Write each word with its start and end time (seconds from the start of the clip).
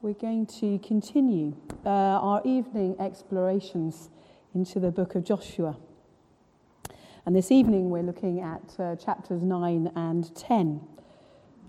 we're 0.00 0.12
going 0.12 0.46
to 0.46 0.78
continue 0.78 1.56
uh, 1.84 1.88
our 1.88 2.40
evening 2.44 2.94
explorations 3.00 4.10
into 4.54 4.78
the 4.78 4.92
book 4.92 5.16
of 5.16 5.24
Joshua. 5.24 5.76
And 7.26 7.34
this 7.34 7.50
evening 7.50 7.90
we're 7.90 8.04
looking 8.04 8.40
at 8.40 8.62
uh, 8.78 8.94
chapters 8.94 9.42
9 9.42 9.90
and 9.96 10.34
10. 10.36 10.80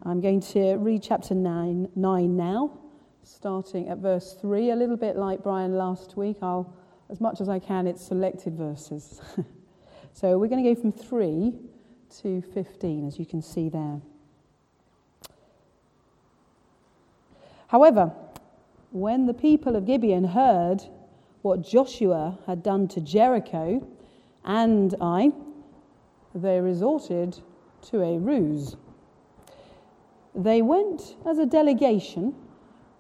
I'm 0.04 0.22
going 0.22 0.42
to 0.42 0.76
read 0.76 1.02
chapter 1.02 1.34
9, 1.34 1.90
9 1.96 2.38
now, 2.38 2.78
starting 3.24 3.90
at 3.90 3.98
verse 3.98 4.38
3, 4.40 4.70
a 4.70 4.76
little 4.76 4.98
bit 4.98 5.16
like 5.16 5.42
Brian 5.42 5.74
last 5.74 6.16
week. 6.16 6.38
I'll, 6.44 6.72
as 7.10 7.20
much 7.20 7.42
as 7.42 7.50
I 7.50 7.58
can, 7.58 7.88
it's 7.88 8.06
selected 8.06 8.56
verses. 8.56 9.22
so 10.14 10.38
we're 10.38 10.50
going 10.50 10.64
to 10.64 10.76
go 10.76 10.80
from 10.80 10.92
3 10.92 11.54
to 12.22 12.44
15, 12.54 13.08
as 13.08 13.18
you 13.18 13.26
can 13.26 13.42
see 13.42 13.70
there. 13.70 14.02
However, 17.70 18.12
when 18.92 19.28
the 19.28 19.34
people 19.36 19.76
of 19.76 19.86
Gibeon 19.86 20.24
heard 20.24 20.84
what 21.44 21.62
Joshua 21.62 22.40
had 22.48 22.64
done 22.64 22.88
to 22.88 23.00
Jericho 23.00 23.88
and 24.44 24.96
Ai, 25.00 25.32
they 26.34 26.60
resorted 26.60 27.38
to 27.84 28.02
a 28.02 28.18
ruse. 28.18 28.76
They 30.34 30.64
went 30.64 31.16
as 31.28 31.38
a 31.38 31.46
delegation 31.46 32.34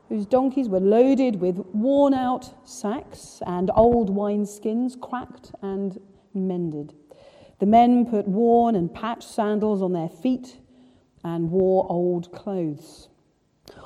whose 0.07 0.27
donkeys 0.27 0.69
were 0.69 0.79
loaded 0.79 1.41
with 1.41 1.57
worn 1.73 2.13
out 2.13 2.53
sacks 2.63 3.41
and 3.47 3.71
old 3.73 4.15
wineskins, 4.15 4.99
cracked 5.01 5.51
and 5.63 5.99
mended. 6.35 6.93
The 7.57 7.65
men 7.65 8.05
put 8.05 8.27
worn 8.27 8.75
and 8.75 8.93
patched 8.93 9.23
sandals 9.23 9.81
on 9.81 9.93
their 9.93 10.09
feet 10.09 10.59
and 11.23 11.49
wore 11.49 11.87
old 11.89 12.31
clothes. 12.31 13.08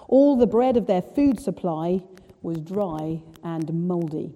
All 0.08 0.36
the 0.36 0.48
bread 0.48 0.78
of 0.78 0.88
their 0.88 1.02
food 1.02 1.40
supply 1.40 2.02
was 2.42 2.60
dry 2.60 3.22
and 3.44 3.88
mouldy. 3.88 4.34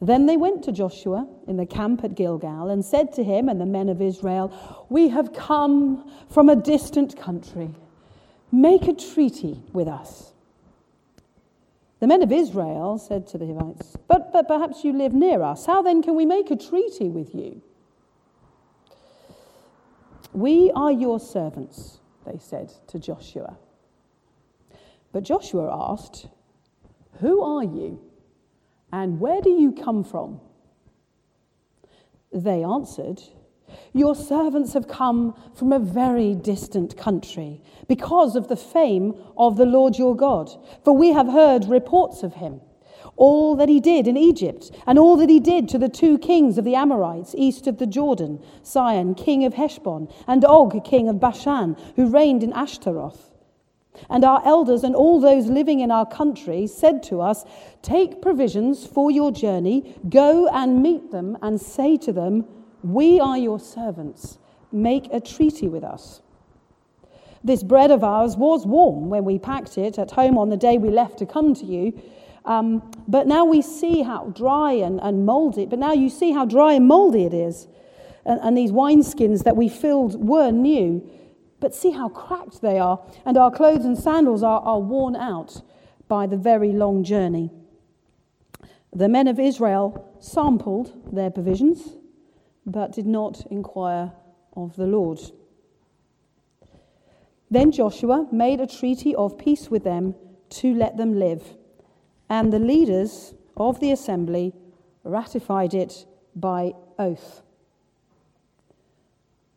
Then 0.00 0.26
they 0.26 0.36
went 0.36 0.64
to 0.64 0.72
Joshua 0.72 1.28
in 1.46 1.56
the 1.56 1.66
camp 1.66 2.02
at 2.02 2.16
Gilgal 2.16 2.70
and 2.70 2.84
said 2.84 3.12
to 3.12 3.22
him 3.22 3.48
and 3.48 3.60
the 3.60 3.66
men 3.66 3.88
of 3.88 4.02
Israel, 4.02 4.86
We 4.88 5.08
have 5.10 5.32
come 5.32 6.10
from 6.28 6.48
a 6.48 6.56
distant 6.56 7.16
country. 7.16 7.70
Make 8.50 8.88
a 8.88 8.94
treaty 8.94 9.62
with 9.72 9.86
us. 9.86 10.32
The 12.00 12.08
men 12.08 12.20
of 12.20 12.32
Israel 12.32 12.98
said 12.98 13.28
to 13.28 13.38
the 13.38 13.46
Hivites, 13.46 13.96
but, 14.08 14.32
but 14.32 14.48
perhaps 14.48 14.82
you 14.82 14.92
live 14.92 15.14
near 15.14 15.40
us. 15.40 15.66
How 15.66 15.82
then 15.82 16.02
can 16.02 16.16
we 16.16 16.26
make 16.26 16.50
a 16.50 16.56
treaty 16.56 17.08
with 17.08 17.32
you? 17.32 17.62
We 20.32 20.72
are 20.74 20.90
your 20.90 21.20
servants, 21.20 22.00
they 22.26 22.38
said 22.38 22.72
to 22.88 22.98
Joshua. 22.98 23.56
But 25.12 25.24
Joshua 25.24 25.68
asked, 25.92 26.28
Who 27.20 27.42
are 27.42 27.64
you? 27.64 28.00
And 28.92 29.20
where 29.20 29.40
do 29.40 29.50
you 29.50 29.72
come 29.72 30.04
from? 30.04 30.40
They 32.32 32.64
answered, 32.64 33.22
Your 33.92 34.14
servants 34.14 34.72
have 34.72 34.88
come 34.88 35.34
from 35.54 35.72
a 35.72 35.78
very 35.78 36.34
distant 36.34 36.96
country 36.96 37.60
because 37.88 38.36
of 38.36 38.48
the 38.48 38.56
fame 38.56 39.14
of 39.36 39.56
the 39.56 39.66
Lord 39.66 39.98
your 39.98 40.16
God, 40.16 40.50
for 40.82 40.96
we 40.96 41.12
have 41.12 41.28
heard 41.28 41.66
reports 41.66 42.22
of 42.22 42.34
him. 42.34 42.60
All 43.16 43.56
that 43.56 43.68
he 43.68 43.80
did 43.80 44.08
in 44.08 44.16
Egypt, 44.16 44.70
and 44.86 44.98
all 44.98 45.16
that 45.16 45.28
he 45.28 45.40
did 45.40 45.68
to 45.68 45.78
the 45.78 45.88
two 45.88 46.16
kings 46.16 46.56
of 46.56 46.64
the 46.64 46.74
Amorites 46.74 47.34
east 47.36 47.66
of 47.66 47.76
the 47.78 47.86
Jordan, 47.86 48.42
Sihon, 48.62 49.14
king 49.14 49.44
of 49.44 49.54
Heshbon, 49.54 50.08
and 50.26 50.44
Og, 50.44 50.82
king 50.84 51.08
of 51.08 51.20
Bashan, 51.20 51.76
who 51.96 52.08
reigned 52.08 52.42
in 52.42 52.52
Ashtaroth. 52.54 53.31
And 54.08 54.24
our 54.24 54.42
elders 54.44 54.84
and 54.84 54.94
all 54.94 55.20
those 55.20 55.46
living 55.46 55.80
in 55.80 55.90
our 55.90 56.06
country 56.06 56.66
said 56.66 57.02
to 57.04 57.20
us, 57.20 57.44
Take 57.82 58.22
provisions 58.22 58.86
for 58.86 59.10
your 59.10 59.30
journey, 59.30 59.96
go 60.08 60.48
and 60.48 60.82
meet 60.82 61.10
them, 61.10 61.36
and 61.42 61.60
say 61.60 61.96
to 61.98 62.12
them, 62.12 62.44
We 62.82 63.20
are 63.20 63.38
your 63.38 63.60
servants. 63.60 64.38
Make 64.70 65.12
a 65.12 65.20
treaty 65.20 65.68
with 65.68 65.84
us. 65.84 66.22
This 67.44 67.62
bread 67.62 67.90
of 67.90 68.04
ours 68.04 68.36
was 68.36 68.66
warm 68.66 69.10
when 69.10 69.24
we 69.24 69.38
packed 69.38 69.76
it 69.76 69.98
at 69.98 70.12
home 70.12 70.38
on 70.38 70.48
the 70.48 70.56
day 70.56 70.78
we 70.78 70.90
left 70.90 71.18
to 71.18 71.26
come 71.26 71.54
to 71.54 71.66
you. 71.66 72.00
Um, 72.44 72.90
but 73.06 73.26
now 73.26 73.44
we 73.44 73.62
see 73.62 74.02
how 74.02 74.26
dry 74.26 74.72
and, 74.72 75.00
and 75.00 75.26
moldy, 75.26 75.66
but 75.66 75.78
now 75.78 75.92
you 75.92 76.08
see 76.08 76.32
how 76.32 76.44
dry 76.44 76.74
and 76.74 76.86
moldy 76.86 77.24
it 77.24 77.34
is. 77.34 77.68
And, 78.24 78.40
and 78.42 78.56
these 78.56 78.72
wineskins 78.72 79.44
that 79.44 79.56
we 79.56 79.68
filled 79.68 80.26
were 80.26 80.50
new. 80.50 81.08
But 81.62 81.76
see 81.76 81.92
how 81.92 82.08
cracked 82.08 82.60
they 82.60 82.80
are, 82.80 83.00
and 83.24 83.38
our 83.38 83.52
clothes 83.52 83.84
and 83.84 83.96
sandals 83.96 84.42
are, 84.42 84.60
are 84.62 84.80
worn 84.80 85.14
out 85.14 85.62
by 86.08 86.26
the 86.26 86.36
very 86.36 86.72
long 86.72 87.04
journey. 87.04 87.52
The 88.92 89.08
men 89.08 89.28
of 89.28 89.38
Israel 89.38 90.12
sampled 90.18 91.14
their 91.14 91.30
provisions, 91.30 91.94
but 92.66 92.90
did 92.90 93.06
not 93.06 93.46
inquire 93.48 94.10
of 94.56 94.74
the 94.74 94.88
Lord. 94.88 95.20
Then 97.48 97.70
Joshua 97.70 98.26
made 98.32 98.60
a 98.60 98.66
treaty 98.66 99.14
of 99.14 99.38
peace 99.38 99.70
with 99.70 99.84
them 99.84 100.16
to 100.60 100.74
let 100.74 100.96
them 100.96 101.16
live, 101.16 101.44
and 102.28 102.52
the 102.52 102.58
leaders 102.58 103.34
of 103.56 103.78
the 103.78 103.92
assembly 103.92 104.52
ratified 105.04 105.74
it 105.74 106.06
by 106.34 106.72
oath. 106.98 107.42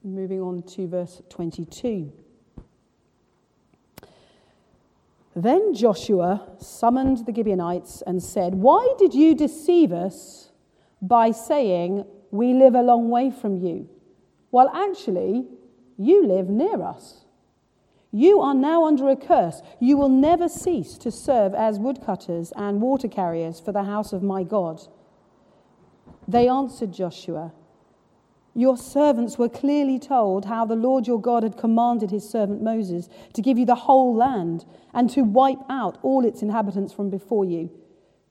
Moving 0.06 0.40
on 0.40 0.62
to 0.76 0.88
verse 0.88 1.24
22. 1.30 2.14
Then 5.36 5.74
Joshua 5.74 6.48
summoned 6.60 7.26
the 7.26 7.34
Gibeonites 7.34 8.04
and 8.06 8.22
said, 8.22 8.54
Why 8.54 8.94
did 9.00 9.16
you 9.16 9.34
deceive 9.34 9.92
us 9.92 10.52
by 11.02 11.32
saying, 11.32 12.06
We 12.30 12.54
live 12.54 12.76
a 12.76 12.84
long 12.84 13.10
way 13.10 13.32
from 13.32 13.58
you? 13.58 13.90
While 14.52 14.70
actually, 14.70 15.48
you 15.98 16.28
live 16.28 16.50
near 16.50 16.84
us. 16.84 17.26
You 18.12 18.42
are 18.42 18.54
now 18.54 18.86
under 18.86 19.10
a 19.10 19.16
curse. 19.16 19.64
You 19.80 19.98
will 19.98 20.10
never 20.10 20.48
cease 20.48 21.00
to 21.00 21.10
serve 21.10 21.56
as 21.56 21.80
woodcutters 21.80 22.54
and 22.56 22.80
water 22.80 23.08
carriers 23.08 23.60
for 23.60 23.72
the 23.72 23.86
house 23.86 24.14
of 24.14 24.22
my 24.22 24.44
God. 24.44 24.82
They 26.28 26.48
answered 26.48 26.94
Joshua, 26.94 27.54
your 28.58 28.78
servants 28.78 29.38
were 29.38 29.50
clearly 29.50 30.00
told 30.00 30.46
how 30.46 30.66
the 30.66 30.78
Lord 30.78 31.08
your 31.08 31.20
God 31.20 31.44
had 31.44 31.58
commanded 31.58 32.10
his 32.10 32.28
servant 32.28 32.64
Moses 32.64 33.10
to 33.34 33.42
give 33.42 33.58
you 33.58 33.66
the 33.66 33.76
whole 33.76 34.16
land 34.16 34.66
and 34.94 35.10
to 35.10 35.24
wipe 35.24 35.60
out 35.70 35.98
all 36.02 36.24
its 36.24 36.42
inhabitants 36.42 36.94
from 36.94 37.10
before 37.10 37.44
you. 37.44 37.70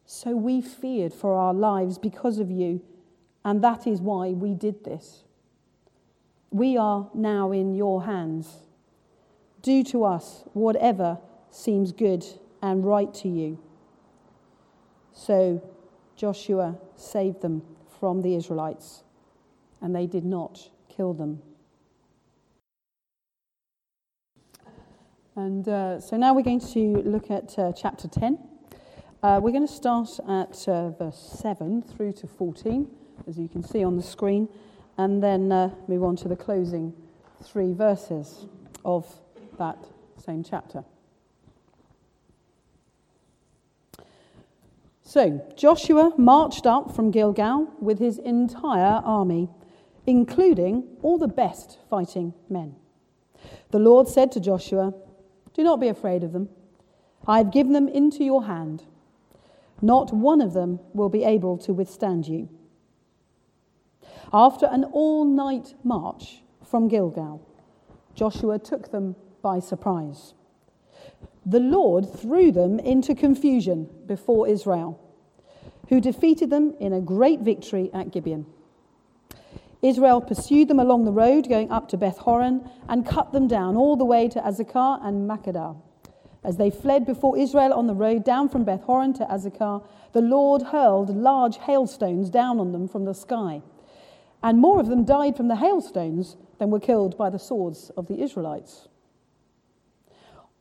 So 0.07 0.35
we 0.35 0.63
feared 0.63 1.13
for 1.13 1.35
our 1.35 1.53
lives 1.53 1.99
because 1.99 2.39
of 2.39 2.51
you, 2.51 2.83
and 3.45 3.63
that 3.63 3.87
is 3.87 4.01
why 4.01 4.31
we 4.31 4.55
did 4.55 4.85
this. 4.85 5.25
We 6.51 6.79
are 6.79 7.11
now 7.13 7.53
in 7.53 7.75
your 7.75 8.05
hands. 8.05 8.63
Do 9.61 9.85
to 9.85 10.05
us 10.05 10.45
whatever 10.55 11.19
seems 11.51 11.93
good 11.93 12.25
and 12.63 12.85
right 12.85 13.13
to 13.15 13.29
you. 13.29 13.59
So 15.13 15.63
Joshua 16.17 16.79
saved 16.97 17.43
them 17.43 17.63
from 18.01 18.23
the 18.23 18.35
Israelites 18.35 19.05
and 19.85 19.95
they 19.95 20.07
did 20.07 20.25
not 20.25 20.71
kill 20.89 21.13
them. 21.13 21.43
And 25.37 25.69
uh, 25.69 26.01
so 26.01 26.17
now 26.17 26.33
we're 26.33 26.43
going 26.43 26.67
to 26.73 27.03
look 27.03 27.31
at 27.31 27.59
uh, 27.59 27.73
chapter 27.77 28.09
10. 28.09 28.39
Uh, 29.23 29.41
we're 29.43 29.53
going 29.53 29.67
to 29.67 29.73
start 29.73 30.09
at 30.27 30.67
uh, 30.69 30.89
verse 30.91 31.37
7 31.39 31.83
through 31.83 32.13
to 32.13 32.27
14, 32.27 32.89
as 33.29 33.37
you 33.37 33.47
can 33.47 33.63
see 33.63 33.85
on 33.85 33.97
the 33.97 34.03
screen, 34.03 34.49
and 34.97 35.23
then 35.23 35.53
uh, 35.53 35.69
move 35.87 36.03
on 36.03 36.17
to 36.17 36.29
the 36.29 36.37
closing 36.37 36.95
three 37.43 37.75
verses 37.75 38.47
of 38.87 39.07
that 39.59 39.85
same 40.17 40.43
chapter. 40.43 40.83
So, 45.03 45.47
Joshua 45.57 46.15
marched 46.17 46.67
up 46.67 46.97
from 46.97 47.11
Gilgal 47.11 47.71
with 47.81 47.99
his 47.99 48.17
entire 48.17 49.03
army 49.05 49.51
including 50.07 50.85
all 51.03 51.19
the 51.19 51.29
best 51.29 51.79
fighting 51.89 52.35
men. 52.49 52.77
The 53.71 53.79
Lord 53.79 54.09
said 54.09 54.33
to 54.33 54.41
Joshua, 54.41 54.95
Do 55.55 55.63
not 55.63 55.81
be 55.81 55.89
afraid 55.89 56.25
of 56.25 56.33
them. 56.33 56.49
I 57.27 57.39
have 57.39 57.53
given 57.53 57.73
them 57.73 57.89
into 57.89 58.25
your 58.25 58.45
hand. 58.45 58.85
Not 59.81 60.13
one 60.13 60.41
of 60.41 60.53
them 60.53 60.81
will 60.93 61.09
be 61.09 61.25
able 61.25 61.59
to 61.59 61.73
withstand 61.73 62.29
you. 62.29 62.49
After 64.33 64.67
an 64.67 64.85
all 64.85 65.25
night 65.25 65.75
march 65.85 66.43
from 66.65 66.89
Gilgal, 66.89 67.47
Joshua 68.15 68.59
took 68.59 68.91
them 68.91 69.17
by 69.43 69.61
surprise. 69.61 70.35
The 71.47 71.61
Lord 71.61 72.11
threw 72.11 72.51
them 72.51 72.79
into 72.79 73.15
confusion 73.15 73.89
before 74.07 74.49
Israel, 74.49 75.01
who 75.89 76.01
defeated 76.01 76.51
them 76.51 76.75
in 76.81 76.93
a 76.93 77.01
great 77.01 77.41
victory 77.41 77.91
at 77.93 78.11
Gibeon. 78.11 78.47
Israel 79.85 80.23
pursued 80.23 80.69
them 80.69 80.81
along 80.81 81.05
the 81.05 81.13
road 81.13 81.47
going 81.47 81.71
up 81.71 81.89
to 81.91 81.99
Beth 81.99 82.17
Horon 82.17 82.67
and 82.89 83.05
cut 83.05 83.33
them 83.33 83.47
down 83.47 83.77
all 83.77 83.97
the 83.97 84.05
way 84.05 84.29
to 84.29 84.41
Azekah 84.41 85.05
and 85.05 85.29
Makkedah. 85.29 85.77
As 86.43 86.57
they 86.57 86.71
fled 86.71 87.05
before 87.05 87.37
Israel 87.37 87.75
on 87.75 87.87
the 87.87 87.95
road 87.95 88.25
down 88.25 88.49
from 88.49 88.65
Beth 88.65 88.83
Horon 88.85 89.13
to 89.15 89.27
Azekah, 89.27 89.87
the 90.13 90.23
Lord 90.23 90.63
hurled 90.63 91.15
large 91.15 91.59
hailstones 91.59 92.31
down 92.31 92.59
on 92.59 92.73
them 92.73 92.89
from 92.89 93.05
the 93.05 93.13
sky. 93.13 93.61
And 94.43 94.59
more 94.59 94.81
of 94.81 94.87
them 94.87 95.05
died 95.05 95.37
from 95.37 95.49
the 95.49 95.57
hailstones 95.57 96.37
than 96.59 96.71
were 96.71 96.81
killed 96.81 97.19
by 97.19 97.29
the 97.29 97.39
swords 97.39 97.91
of 97.95 98.07
the 98.07 98.23
Israelites. 98.23 98.89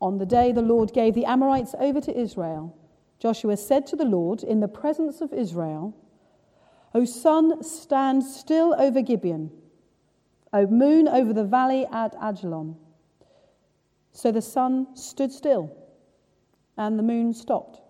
On 0.01 0.17
the 0.17 0.25
day 0.25 0.51
the 0.51 0.61
Lord 0.61 0.91
gave 0.91 1.13
the 1.15 1.25
Amorites 1.25 1.75
over 1.79 2.01
to 2.01 2.17
Israel, 2.17 2.75
Joshua 3.19 3.55
said 3.55 3.87
to 3.87 3.95
the 3.95 4.03
Lord 4.03 4.43
in 4.43 4.59
the 4.59 4.67
presence 4.67 5.21
of 5.21 5.31
Israel, 5.31 5.95
O 6.95 7.05
sun, 7.05 7.63
stand 7.63 8.23
still 8.23 8.75
over 8.77 9.01
Gibeon, 9.01 9.51
O 10.51 10.67
moon 10.67 11.07
over 11.07 11.33
the 11.33 11.43
valley 11.43 11.87
at 11.91 12.15
Ajalon. 12.21 12.75
So 14.11 14.31
the 14.31 14.41
sun 14.41 14.95
stood 14.95 15.31
still, 15.31 15.75
and 16.77 16.99
the 16.99 17.03
moon 17.03 17.33
stopped, 17.33 17.81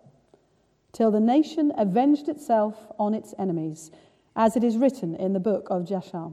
till 0.94 1.12
the 1.12 1.20
nation 1.20 1.74
avenged 1.78 2.30
itself 2.30 2.88
on 2.98 3.14
its 3.14 3.34
enemies, 3.38 3.92
as 4.36 4.56
it 4.56 4.64
is 4.64 4.78
written 4.78 5.16
in 5.16 5.34
the 5.34 5.40
book 5.40 5.68
of 5.70 5.86
Jasher. 5.86 6.30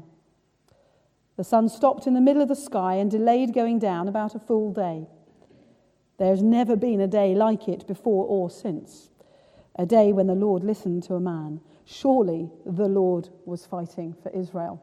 The 1.36 1.44
sun 1.44 1.68
stopped 1.68 2.06
in 2.06 2.14
the 2.14 2.20
middle 2.20 2.42
of 2.42 2.48
the 2.48 2.54
sky 2.54 2.94
and 2.94 3.10
delayed 3.10 3.52
going 3.52 3.78
down 3.78 4.06
about 4.06 4.34
a 4.34 4.38
full 4.38 4.72
day. 4.72 5.08
There 6.18 6.28
has 6.28 6.42
never 6.42 6.76
been 6.76 7.00
a 7.00 7.08
day 7.08 7.34
like 7.34 7.66
it 7.66 7.86
before 7.86 8.26
or 8.26 8.50
since, 8.50 9.08
a 9.74 9.86
day 9.86 10.12
when 10.12 10.26
the 10.26 10.34
Lord 10.34 10.62
listened 10.62 11.02
to 11.04 11.14
a 11.14 11.20
man. 11.20 11.60
Surely 11.90 12.48
the 12.64 12.88
Lord 12.88 13.28
was 13.44 13.66
fighting 13.66 14.14
for 14.22 14.30
Israel. 14.30 14.82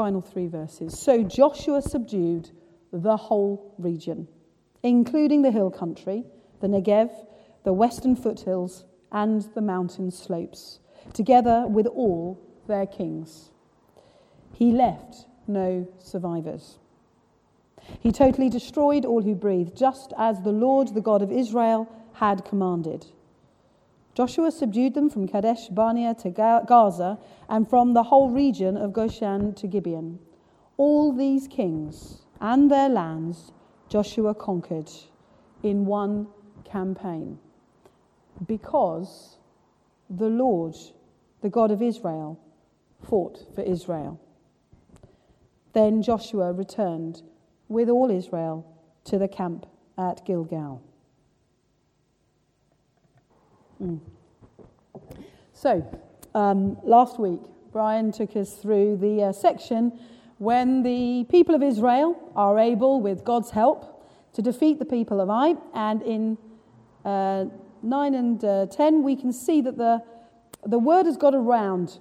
final 0.00 0.22
three 0.22 0.46
verses. 0.46 0.98
So 0.98 1.22
Joshua 1.22 1.82
subdued 1.82 2.48
the 2.90 3.18
whole 3.18 3.74
region, 3.76 4.28
including 4.82 5.42
the 5.42 5.50
hill 5.50 5.70
country, 5.70 6.24
the 6.60 6.68
Negev, 6.68 7.10
the 7.64 7.74
western 7.74 8.16
foothills, 8.16 8.86
and 9.12 9.42
the 9.54 9.60
mountain 9.60 10.10
slopes, 10.10 10.80
together 11.12 11.66
with 11.68 11.86
all 11.86 12.40
their 12.66 12.86
kings. 12.86 13.50
He 14.54 14.72
left 14.72 15.26
no 15.46 15.86
survivors. 15.98 16.78
He 18.00 18.10
totally 18.10 18.48
destroyed 18.48 19.04
all 19.04 19.20
who 19.20 19.34
breathed, 19.34 19.76
just 19.76 20.14
as 20.16 20.40
the 20.40 20.52
Lord, 20.52 20.94
the 20.94 21.02
God 21.02 21.20
of 21.20 21.30
Israel, 21.30 21.86
had 22.20 22.44
commanded. 22.44 23.06
Joshua 24.14 24.50
subdued 24.50 24.92
them 24.92 25.08
from 25.08 25.26
Kadesh 25.26 25.68
Barnea 25.68 26.14
to 26.16 26.28
Gaza 26.28 27.18
and 27.48 27.66
from 27.66 27.94
the 27.94 28.02
whole 28.02 28.28
region 28.28 28.76
of 28.76 28.92
Goshen 28.92 29.54
to 29.54 29.66
Gibeon. 29.66 30.18
All 30.76 31.12
these 31.12 31.48
kings 31.48 32.26
and 32.38 32.70
their 32.70 32.90
lands 32.90 33.52
Joshua 33.88 34.34
conquered 34.34 34.90
in 35.62 35.86
one 35.86 36.26
campaign 36.62 37.38
because 38.46 39.38
the 40.10 40.28
Lord, 40.28 40.76
the 41.40 41.48
God 41.48 41.70
of 41.70 41.80
Israel, 41.80 42.38
fought 43.02 43.46
for 43.54 43.62
Israel. 43.62 44.20
Then 45.72 46.02
Joshua 46.02 46.52
returned 46.52 47.22
with 47.68 47.88
all 47.88 48.10
Israel 48.10 48.66
to 49.04 49.16
the 49.16 49.28
camp 49.28 49.64
at 49.96 50.26
Gilgal. 50.26 50.82
Mm. 53.82 54.00
So, 55.54 56.00
um, 56.34 56.76
last 56.84 57.18
week, 57.18 57.40
Brian 57.72 58.12
took 58.12 58.36
us 58.36 58.54
through 58.54 58.96
the 58.96 59.24
uh, 59.24 59.32
section 59.32 59.98
when 60.38 60.82
the 60.82 61.24
people 61.30 61.54
of 61.54 61.62
Israel 61.62 62.30
are 62.34 62.58
able, 62.58 63.00
with 63.00 63.24
God's 63.24 63.50
help, 63.50 64.06
to 64.34 64.42
defeat 64.42 64.78
the 64.78 64.84
people 64.84 65.20
of 65.20 65.30
Ai. 65.30 65.54
And 65.74 66.02
in 66.02 66.38
uh, 67.04 67.46
9 67.82 68.14
and 68.14 68.44
uh, 68.44 68.66
10, 68.66 69.02
we 69.02 69.16
can 69.16 69.32
see 69.32 69.60
that 69.60 69.76
the, 69.76 70.02
the 70.66 70.78
word 70.78 71.06
has 71.06 71.16
got 71.16 71.34
around 71.34 71.98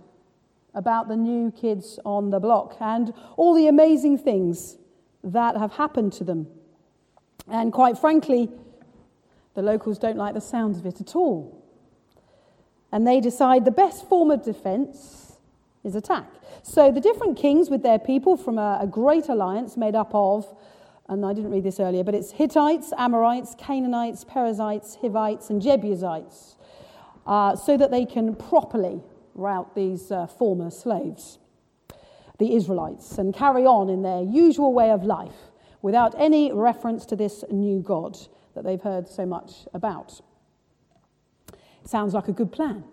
about 0.73 1.07
the 1.07 1.15
new 1.15 1.51
kids 1.51 1.99
on 2.05 2.29
the 2.29 2.39
block 2.39 2.77
and 2.79 3.13
all 3.37 3.53
the 3.53 3.67
amazing 3.67 4.17
things 4.17 4.77
that 5.23 5.57
have 5.57 5.73
happened 5.73 6.13
to 6.13 6.23
them. 6.23 6.47
And 7.47 7.73
quite 7.73 7.97
frankly, 7.97 8.49
the 9.53 9.61
locals 9.61 9.97
don't 9.97 10.17
like 10.17 10.33
the 10.33 10.41
sound 10.41 10.75
of 10.75 10.85
it 10.85 11.01
at 11.01 11.15
all 11.15 11.58
and 12.91 13.05
they 13.05 13.19
decide 13.19 13.65
the 13.65 13.71
best 13.71 14.07
form 14.07 14.31
of 14.31 14.43
defense 14.43 15.37
is 15.83 15.95
attack. 15.95 16.27
So 16.63 16.91
the 16.91 17.01
different 17.01 17.37
kings 17.37 17.69
with 17.69 17.83
their 17.83 17.99
people 17.99 18.35
from 18.35 18.57
a, 18.57 18.79
a 18.81 18.87
great 18.87 19.29
alliance 19.29 19.77
made 19.77 19.95
up 19.95 20.11
of, 20.13 20.45
and 21.07 21.25
I 21.25 21.33
didn't 21.33 21.51
read 21.51 21.63
this 21.63 21.79
earlier, 21.79 22.03
but 22.03 22.13
it's 22.13 22.31
Hittites, 22.31 22.93
Amorites, 22.97 23.55
Canaanites, 23.57 24.23
Perizzites, 24.23 24.97
Hivites, 25.01 25.49
and 25.49 25.61
Jebusites, 25.61 26.55
uh, 27.25 27.55
so 27.55 27.77
that 27.77 27.91
they 27.91 28.05
can 28.05 28.35
properly 28.35 29.01
rout 29.35 29.73
these 29.75 30.11
uh, 30.11 30.27
former 30.27 30.69
slaves, 30.69 31.39
the 32.37 32.55
Israelites, 32.55 33.17
and 33.17 33.33
carry 33.33 33.65
on 33.65 33.89
in 33.89 34.01
their 34.01 34.21
usual 34.21 34.73
way 34.73 34.91
of 34.91 35.03
life 35.03 35.51
without 35.81 36.13
any 36.17 36.51
reference 36.51 37.05
to 37.05 37.15
this 37.15 37.43
new 37.49 37.79
God 37.79 38.17
that 38.53 38.63
they've 38.63 38.81
heard 38.81 39.07
so 39.07 39.25
much 39.25 39.67
about. 39.73 40.21
Sounds 41.89 42.13
like 42.13 42.27
a 42.27 42.31
good 42.31 42.51
plan. 42.51 42.83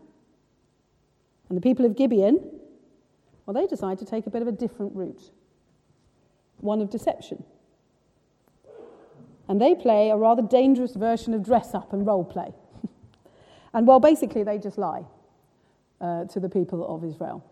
And 1.51 1.59
the 1.59 1.61
people 1.61 1.85
of 1.85 1.99
Gibeon, 1.99 2.41
well, 3.45 3.53
they 3.53 3.67
decide 3.67 3.99
to 3.99 4.07
take 4.07 4.27
a 4.27 4.31
bit 4.31 4.41
of 4.41 4.49
a 4.49 4.53
different 4.53 4.97
route 4.97 5.21
one 6.61 6.81
of 6.81 6.89
deception. 6.89 7.45
And 9.49 9.61
they 9.61 9.75
play 9.75 10.09
a 10.09 10.17
rather 10.17 10.41
dangerous 10.41 10.97
version 10.97 11.35
of 11.35 11.45
dress 11.45 11.75
up 11.75 11.93
and 11.93 12.07
role 12.07 12.25
play. 12.25 12.55
and 13.75 13.87
well, 13.87 14.01
basically, 14.01 14.43
they 14.45 14.57
just 14.57 14.79
lie 14.79 15.05
uh, 16.01 16.25
to 16.25 16.41
the 16.41 16.49
people 16.49 16.83
of 16.89 17.05
Israel 17.05 17.45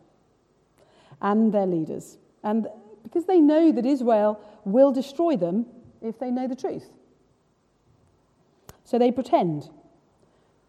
and 1.20 1.52
their 1.52 1.66
leaders. 1.66 2.16
And 2.42 2.68
because 3.02 3.26
they 3.26 3.40
know 3.40 3.70
that 3.70 3.84
Israel 3.84 4.40
will 4.64 4.92
destroy 4.92 5.36
them 5.36 5.66
if 6.00 6.18
they 6.18 6.30
know 6.30 6.48
the 6.48 6.56
truth. 6.56 6.88
So 8.84 8.98
they 8.98 9.12
pretend 9.12 9.68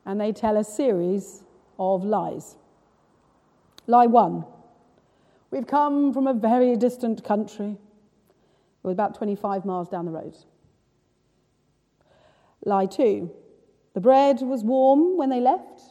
and 0.06 0.19
they 0.19 0.31
tell 0.31 0.57
a 0.57 0.63
series 0.63 1.44
of 1.80 2.04
lies. 2.04 2.56
Lie 3.88 4.07
one 4.07 4.46
We've 5.52 5.68
come 5.68 6.12
from 6.12 6.28
a 6.28 6.34
very 6.34 6.75
distant 6.75 7.24
country. 7.24 7.78
It 7.78 8.88
was 8.88 8.94
about 8.94 9.16
25 9.16 9.63
miles 9.63 9.88
down 9.88 10.06
the 10.06 10.12
road. 10.12 10.36
Lie 12.66 12.88
two 12.88 13.31
The 13.94 14.02
bread 14.02 14.42
was 14.42 14.64
warm 14.64 15.18
when 15.18 15.30
they 15.30 15.40
left, 15.40 15.81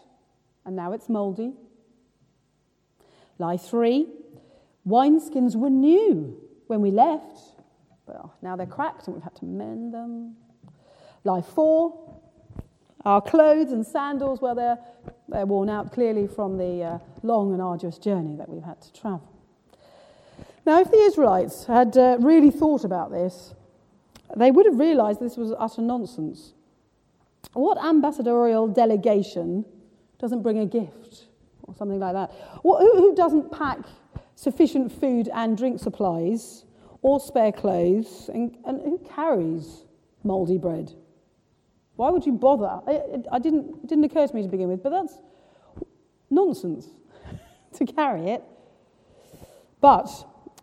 and 0.66 0.76
now 0.76 0.92
it's 0.92 1.08
mouldy. 1.08 1.54
Lie 3.38 3.56
three 3.56 4.06
Wineskins 4.86 5.56
were 5.56 5.70
new 5.70 6.38
when 6.66 6.80
we 6.80 6.90
left, 6.90 7.38
but 8.06 8.30
now 8.42 8.54
they're 8.54 8.66
cracked 8.66 9.06
and 9.06 9.16
we've 9.16 9.22
had 9.22 9.34
to 9.36 9.46
mend 9.46 9.94
them. 9.94 10.36
Lie 11.24 11.40
four 11.40 12.03
our 13.04 13.20
clothes 13.20 13.72
and 13.72 13.86
sandals, 13.86 14.40
well, 14.40 14.54
they're, 14.54 14.78
they're 15.28 15.46
worn 15.46 15.68
out 15.68 15.92
clearly 15.92 16.26
from 16.26 16.56
the 16.56 16.82
uh, 16.82 16.98
long 17.22 17.52
and 17.52 17.60
arduous 17.60 17.98
journey 17.98 18.36
that 18.36 18.48
we've 18.48 18.62
had 18.62 18.80
to 18.80 18.92
travel. 18.92 19.30
Now, 20.66 20.80
if 20.80 20.90
the 20.90 20.96
Israelites 20.96 21.66
had 21.66 21.96
uh, 21.96 22.16
really 22.20 22.50
thought 22.50 22.84
about 22.84 23.10
this, 23.10 23.54
they 24.36 24.50
would 24.50 24.64
have 24.64 24.78
realized 24.78 25.20
this 25.20 25.36
was 25.36 25.52
utter 25.58 25.82
nonsense. 25.82 26.54
What 27.52 27.76
ambassadorial 27.84 28.68
delegation 28.68 29.66
doesn't 30.18 30.42
bring 30.42 30.58
a 30.58 30.66
gift 30.66 31.26
or 31.62 31.74
something 31.74 32.00
like 32.00 32.14
that? 32.14 32.32
What, 32.62 32.80
who, 32.80 32.92
who 32.96 33.14
doesn't 33.14 33.52
pack 33.52 33.80
sufficient 34.34 34.90
food 34.90 35.28
and 35.34 35.56
drink 35.56 35.80
supplies 35.80 36.64
or 37.02 37.20
spare 37.20 37.52
clothes? 37.52 38.30
And, 38.32 38.56
and 38.64 38.80
who 38.80 38.98
carries 39.14 39.84
mouldy 40.22 40.56
bread? 40.56 40.94
Why 41.96 42.10
would 42.10 42.26
you 42.26 42.32
bother? 42.32 42.80
It, 42.88 43.26
I 43.30 43.38
didn't, 43.38 43.76
it 43.84 43.88
didn't 43.88 44.04
occur 44.04 44.26
to 44.26 44.34
me 44.34 44.42
to 44.42 44.48
begin 44.48 44.68
with, 44.68 44.82
but 44.82 44.90
that's 44.90 45.18
nonsense 46.28 46.88
to 47.74 47.86
carry 47.86 48.30
it. 48.30 48.42
But 49.80 50.08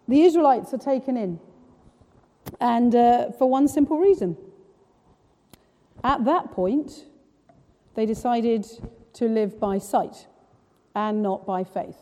the 0.07 0.23
Israelites 0.23 0.73
are 0.73 0.77
taken 0.77 1.15
in, 1.15 1.39
and 2.59 2.93
uh, 2.93 3.31
for 3.31 3.49
one 3.49 3.67
simple 3.67 3.97
reason. 3.97 4.35
At 6.03 6.25
that 6.25 6.51
point, 6.51 7.05
they 7.95 8.05
decided 8.05 8.65
to 9.13 9.25
live 9.25 9.59
by 9.59 9.77
sight 9.77 10.27
and 10.95 11.21
not 11.21 11.45
by 11.45 11.63
faith. 11.63 11.97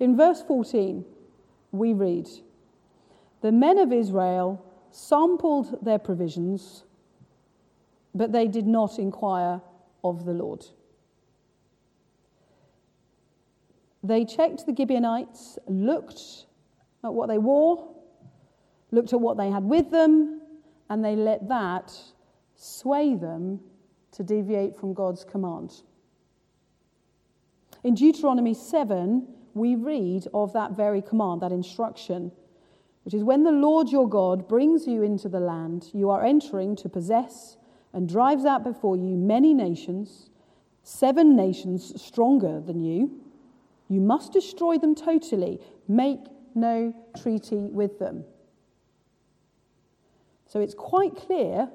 In 0.00 0.16
verse 0.16 0.42
14, 0.42 1.04
we 1.72 1.92
read 1.92 2.28
The 3.42 3.52
men 3.52 3.78
of 3.78 3.92
Israel 3.92 4.64
sampled 4.90 5.84
their 5.84 5.98
provisions 5.98 6.84
but 8.14 8.32
they 8.32 8.48
did 8.48 8.66
not 8.66 8.98
inquire 8.98 9.60
of 10.02 10.24
the 10.24 10.32
Lord. 10.32 10.64
They 14.02 14.24
checked 14.24 14.66
the 14.66 14.74
Gibeonites, 14.74 15.58
looked 15.68 16.46
at 17.04 17.12
what 17.12 17.28
they 17.28 17.38
wore, 17.38 17.94
looked 18.90 19.12
at 19.12 19.20
what 19.20 19.36
they 19.36 19.50
had 19.50 19.64
with 19.64 19.90
them, 19.90 20.40
and 20.88 21.04
they 21.04 21.14
let 21.14 21.48
that 21.48 21.92
sway 22.56 23.14
them 23.14 23.60
to 24.12 24.22
deviate 24.22 24.76
from 24.76 24.94
God's 24.94 25.24
command. 25.24 25.82
In 27.84 27.94
Deuteronomy 27.94 28.54
7, 28.54 29.26
we 29.54 29.74
read 29.74 30.26
of 30.34 30.52
that 30.52 30.72
very 30.72 31.02
command, 31.02 31.42
that 31.42 31.52
instruction, 31.52 32.32
which 33.04 33.14
is 33.14 33.24
when 33.24 33.44
the 33.44 33.52
Lord 33.52 33.88
your 33.88 34.08
God 34.08 34.48
brings 34.48 34.86
you 34.86 35.02
into 35.02 35.28
the 35.28 35.40
land 35.40 35.88
you 35.92 36.10
are 36.10 36.24
entering 36.24 36.76
to 36.76 36.88
possess 36.88 37.56
and 37.92 38.08
drives 38.08 38.44
out 38.44 38.64
before 38.64 38.96
you 38.96 39.16
many 39.16 39.52
nations, 39.54 40.30
seven 40.82 41.34
nations 41.34 42.00
stronger 42.00 42.60
than 42.60 42.80
you, 42.80 43.20
you 43.88 44.00
must 44.00 44.32
destroy 44.32 44.78
them 44.78 44.94
totally. 44.94 45.60
Make 45.88 46.20
no 46.54 46.94
treaty 47.20 47.56
with 47.56 47.98
them. 47.98 48.24
So 50.46 50.60
it's 50.60 50.74
quite 50.74 51.16
clear 51.16 51.68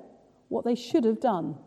what 0.50 0.66
they 0.66 0.76
should 0.76 1.04
have 1.04 1.20
done. 1.20 1.58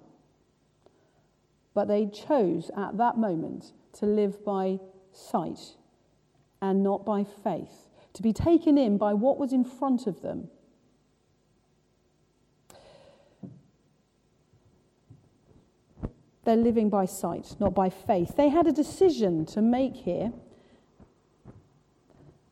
But 1.75 1.89
they 1.89 2.07
chose 2.07 2.71
at 2.77 2.97
that 2.97 3.19
moment 3.19 3.73
to 3.95 4.07
live 4.07 4.45
by 4.45 4.79
sight 5.13 5.77
and 6.61 6.83
not 6.83 7.05
by 7.05 7.25
faith, 7.25 7.89
to 8.15 8.23
be 8.23 8.33
taken 8.33 8.77
in 8.79 8.99
by 8.99 9.15
what 9.15 9.39
was 9.39 9.53
in 9.53 9.65
front 9.65 10.07
of 10.07 10.23
them. 10.23 10.49
They're 16.49 16.57
living 16.57 16.89
by 16.89 17.05
sight, 17.05 17.57
not 17.61 17.75
by 17.75 17.91
faith. 17.91 18.35
They 18.35 18.49
had 18.49 18.67
a 18.67 18.73
decision 18.73 19.45
to 19.47 19.61
make 19.61 19.95
here. 19.95 20.33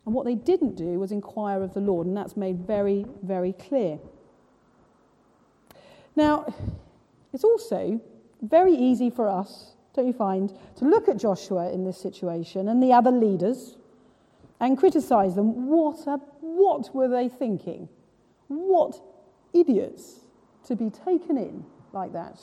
And 0.05 0.15
what 0.15 0.27
they 0.27 0.35
didn't 0.35 0.77
do 0.77 0.99
was 0.99 1.13
inquire 1.13 1.63
of 1.63 1.73
the 1.73 1.81
Lord, 1.81 2.07
and 2.07 2.15
that's 2.15 2.37
made 2.37 2.59
very, 2.59 3.07
very 3.23 3.55
clear. 3.55 3.99
Now, 6.15 6.53
it's 7.33 7.43
also 7.43 7.99
very 8.43 8.75
easy 8.75 9.09
for 9.09 9.31
us 9.31 9.77
don't 9.95 10.07
you 10.07 10.13
find, 10.13 10.53
to 10.77 10.85
look 10.85 11.09
at 11.09 11.17
Joshua 11.17 11.73
in 11.73 11.85
this 11.85 11.99
situation 11.99 12.69
and 12.69 12.83
the 12.83 12.93
other 12.93 13.11
leaders 13.11 13.79
and 14.61 14.77
criticize 14.77 15.35
them. 15.35 15.69
What, 15.69 16.07
a, 16.07 16.19
what 16.41 16.95
were 16.95 17.09
they 17.09 17.31
thinking? 17.31 17.89
What 18.49 19.01
idiots 19.55 20.21
to 20.67 20.77
be 20.77 20.91
taken 20.91 21.39
in 21.39 21.65
like 21.95 22.13
that, 22.13 22.39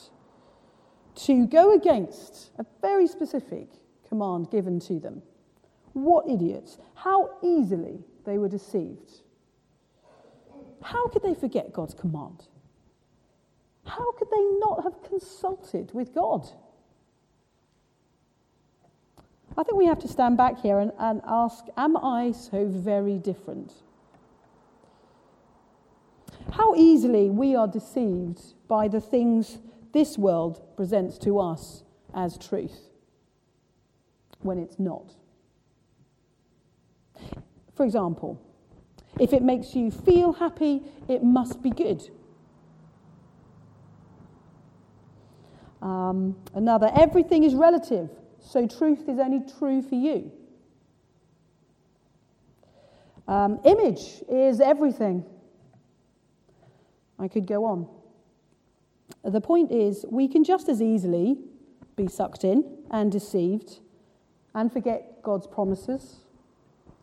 to 1.14 1.46
go 1.46 1.74
against 1.74 2.50
a 2.58 2.66
very 2.80 3.06
specific 3.06 3.68
command 4.08 4.50
given 4.50 4.80
to 4.80 4.98
them. 4.98 5.22
What 5.92 6.28
idiots. 6.28 6.78
How 6.94 7.30
easily 7.42 8.00
they 8.24 8.38
were 8.38 8.48
deceived. 8.48 9.20
How 10.82 11.08
could 11.08 11.22
they 11.22 11.34
forget 11.34 11.72
God's 11.72 11.94
command? 11.94 12.44
How 13.86 14.12
could 14.12 14.28
they 14.30 14.44
not 14.58 14.82
have 14.82 15.02
consulted 15.02 15.92
with 15.94 16.14
God? 16.14 16.48
I 19.56 19.62
think 19.62 19.78
we 19.78 19.86
have 19.86 20.00
to 20.00 20.08
stand 20.08 20.36
back 20.36 20.60
here 20.60 20.80
and, 20.80 20.90
and 20.98 21.20
ask 21.26 21.64
Am 21.76 21.96
I 21.96 22.32
so 22.32 22.66
very 22.66 23.18
different? 23.18 23.72
How 26.52 26.74
easily 26.74 27.30
we 27.30 27.54
are 27.54 27.68
deceived 27.68 28.40
by 28.68 28.88
the 28.88 29.00
things 29.00 29.58
this 29.94 30.18
world 30.18 30.60
presents 30.76 31.16
to 31.18 31.38
us 31.38 31.84
as 32.12 32.36
truth 32.36 32.90
when 34.40 34.58
it's 34.58 34.78
not. 34.78 35.14
For 37.74 37.86
example, 37.86 38.40
if 39.18 39.32
it 39.32 39.42
makes 39.42 39.74
you 39.74 39.90
feel 39.90 40.34
happy, 40.34 40.82
it 41.08 41.22
must 41.22 41.62
be 41.62 41.70
good. 41.70 42.02
Um, 45.80 46.36
another, 46.54 46.90
everything 46.94 47.44
is 47.44 47.54
relative. 47.54 48.10
So 48.40 48.66
truth 48.66 49.08
is 49.08 49.18
only 49.18 49.42
true 49.58 49.80
for 49.80 49.94
you. 49.94 50.32
Um, 53.28 53.60
image 53.64 54.22
is 54.28 54.60
everything. 54.60 55.24
I 57.18 57.28
could 57.28 57.46
go 57.46 57.64
on. 57.64 57.88
The 59.24 59.40
point 59.40 59.72
is, 59.72 60.04
we 60.10 60.28
can 60.28 60.44
just 60.44 60.68
as 60.68 60.82
easily 60.82 61.38
be 61.96 62.06
sucked 62.06 62.44
in 62.44 62.64
and 62.90 63.10
deceived 63.10 63.80
and 64.54 64.72
forget 64.72 65.22
God's 65.22 65.46
promises 65.46 66.16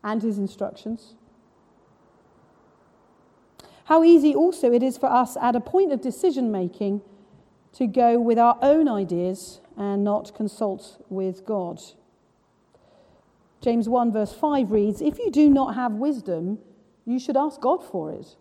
and 0.04 0.22
his 0.22 0.38
instructions. 0.38 1.14
How 3.84 4.04
easy 4.04 4.34
also 4.34 4.72
it 4.72 4.82
is 4.82 4.96
for 4.96 5.10
us 5.10 5.36
at 5.36 5.56
a 5.56 5.60
point 5.60 5.92
of 5.92 6.00
decision 6.00 6.52
making 6.52 7.02
to 7.72 7.86
go 7.86 8.20
with 8.20 8.38
our 8.38 8.58
own 8.62 8.88
ideas 8.88 9.60
and 9.76 10.04
not 10.04 10.34
consult 10.34 11.04
with 11.08 11.44
God. 11.44 11.80
James 13.60 13.88
1, 13.88 14.12
verse 14.12 14.32
5 14.32 14.70
reads 14.70 15.00
If 15.00 15.18
you 15.18 15.30
do 15.30 15.50
not 15.50 15.74
have 15.74 15.92
wisdom, 15.92 16.58
you 17.04 17.18
should 17.18 17.36
ask 17.36 17.60
God 17.60 17.84
for 17.84 18.12
it. 18.12 18.36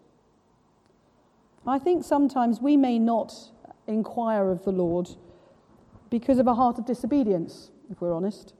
I 1.65 1.79
think 1.79 2.03
sometimes 2.03 2.59
we 2.59 2.75
may 2.75 2.99
not 2.99 3.33
inquire 3.91 4.49
of 4.49 4.63
the 4.63 4.71
Lord 4.71 5.09
because 6.09 6.39
of 6.39 6.47
a 6.47 6.53
heart 6.53 6.77
of 6.77 6.85
disobedience, 6.85 7.71
if 7.89 8.01
we're 8.01 8.13
honest. 8.13 8.53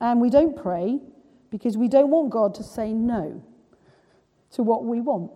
And 0.00 0.20
we 0.20 0.30
don't 0.30 0.60
pray 0.60 1.00
because 1.50 1.76
we 1.76 1.88
don't 1.88 2.10
want 2.10 2.30
God 2.30 2.54
to 2.56 2.62
say 2.62 2.92
no 2.92 3.42
to 4.52 4.62
what 4.62 4.84
we 4.84 5.00
want. 5.00 5.30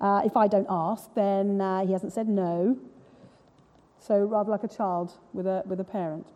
Uh, 0.00 0.22
if 0.24 0.36
I 0.36 0.46
don't 0.46 0.66
ask, 0.68 1.12
then 1.14 1.60
uh, 1.60 1.84
he 1.86 1.92
hasn't 1.92 2.12
said 2.12 2.28
no, 2.28 2.78
so 3.98 4.18
rather 4.18 4.50
like 4.50 4.62
a 4.62 4.68
child 4.68 5.12
with 5.32 5.46
a, 5.46 5.62
with 5.66 5.80
a 5.80 5.84
parent. 5.84 6.26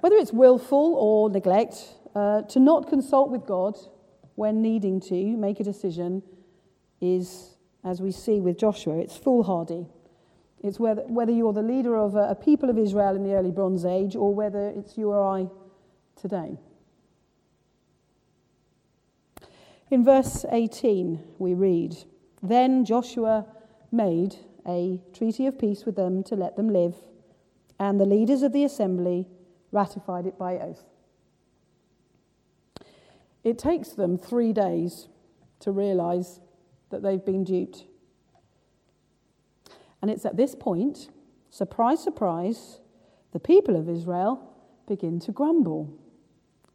Whether 0.00 0.16
it's 0.16 0.32
willful 0.32 0.94
or 0.96 1.28
neglect, 1.30 1.94
uh, 2.14 2.42
to 2.42 2.58
not 2.58 2.88
consult 2.88 3.30
with 3.30 3.44
God 3.44 3.76
when 4.36 4.62
needing 4.62 5.00
to 5.00 5.36
make 5.36 5.60
a 5.60 5.64
decision 5.64 6.22
is, 7.00 7.56
as 7.86 8.02
we 8.02 8.10
see 8.10 8.40
with 8.40 8.58
Joshua, 8.58 8.98
it's 8.98 9.16
foolhardy. 9.16 9.86
It's 10.60 10.80
whether, 10.80 11.02
whether 11.02 11.30
you're 11.30 11.52
the 11.52 11.62
leader 11.62 11.96
of 11.96 12.16
a, 12.16 12.30
a 12.30 12.34
people 12.34 12.68
of 12.68 12.76
Israel 12.76 13.14
in 13.14 13.22
the 13.22 13.34
early 13.34 13.52
Bronze 13.52 13.84
Age 13.84 14.16
or 14.16 14.34
whether 14.34 14.68
it's 14.70 14.98
you 14.98 15.10
or 15.10 15.22
I 15.22 15.46
today. 16.20 16.58
In 19.88 20.04
verse 20.04 20.44
18, 20.50 21.22
we 21.38 21.54
read 21.54 21.96
Then 22.42 22.84
Joshua 22.84 23.46
made 23.92 24.34
a 24.66 25.00
treaty 25.12 25.46
of 25.46 25.56
peace 25.56 25.84
with 25.86 25.94
them 25.94 26.24
to 26.24 26.34
let 26.34 26.56
them 26.56 26.68
live, 26.68 26.96
and 27.78 28.00
the 28.00 28.04
leaders 28.04 28.42
of 28.42 28.52
the 28.52 28.64
assembly 28.64 29.28
ratified 29.70 30.26
it 30.26 30.36
by 30.36 30.58
oath. 30.58 30.82
It 33.44 33.60
takes 33.60 33.90
them 33.90 34.18
three 34.18 34.52
days 34.52 35.06
to 35.60 35.70
realize 35.70 36.40
that 36.90 37.02
they've 37.02 37.24
been 37.24 37.44
duped. 37.44 37.84
And 40.02 40.10
it's 40.10 40.24
at 40.24 40.36
this 40.36 40.54
point, 40.54 41.08
surprise, 41.50 42.02
surprise, 42.02 42.80
the 43.32 43.40
people 43.40 43.76
of 43.76 43.88
Israel 43.88 44.54
begin 44.86 45.18
to 45.20 45.32
grumble. 45.32 45.92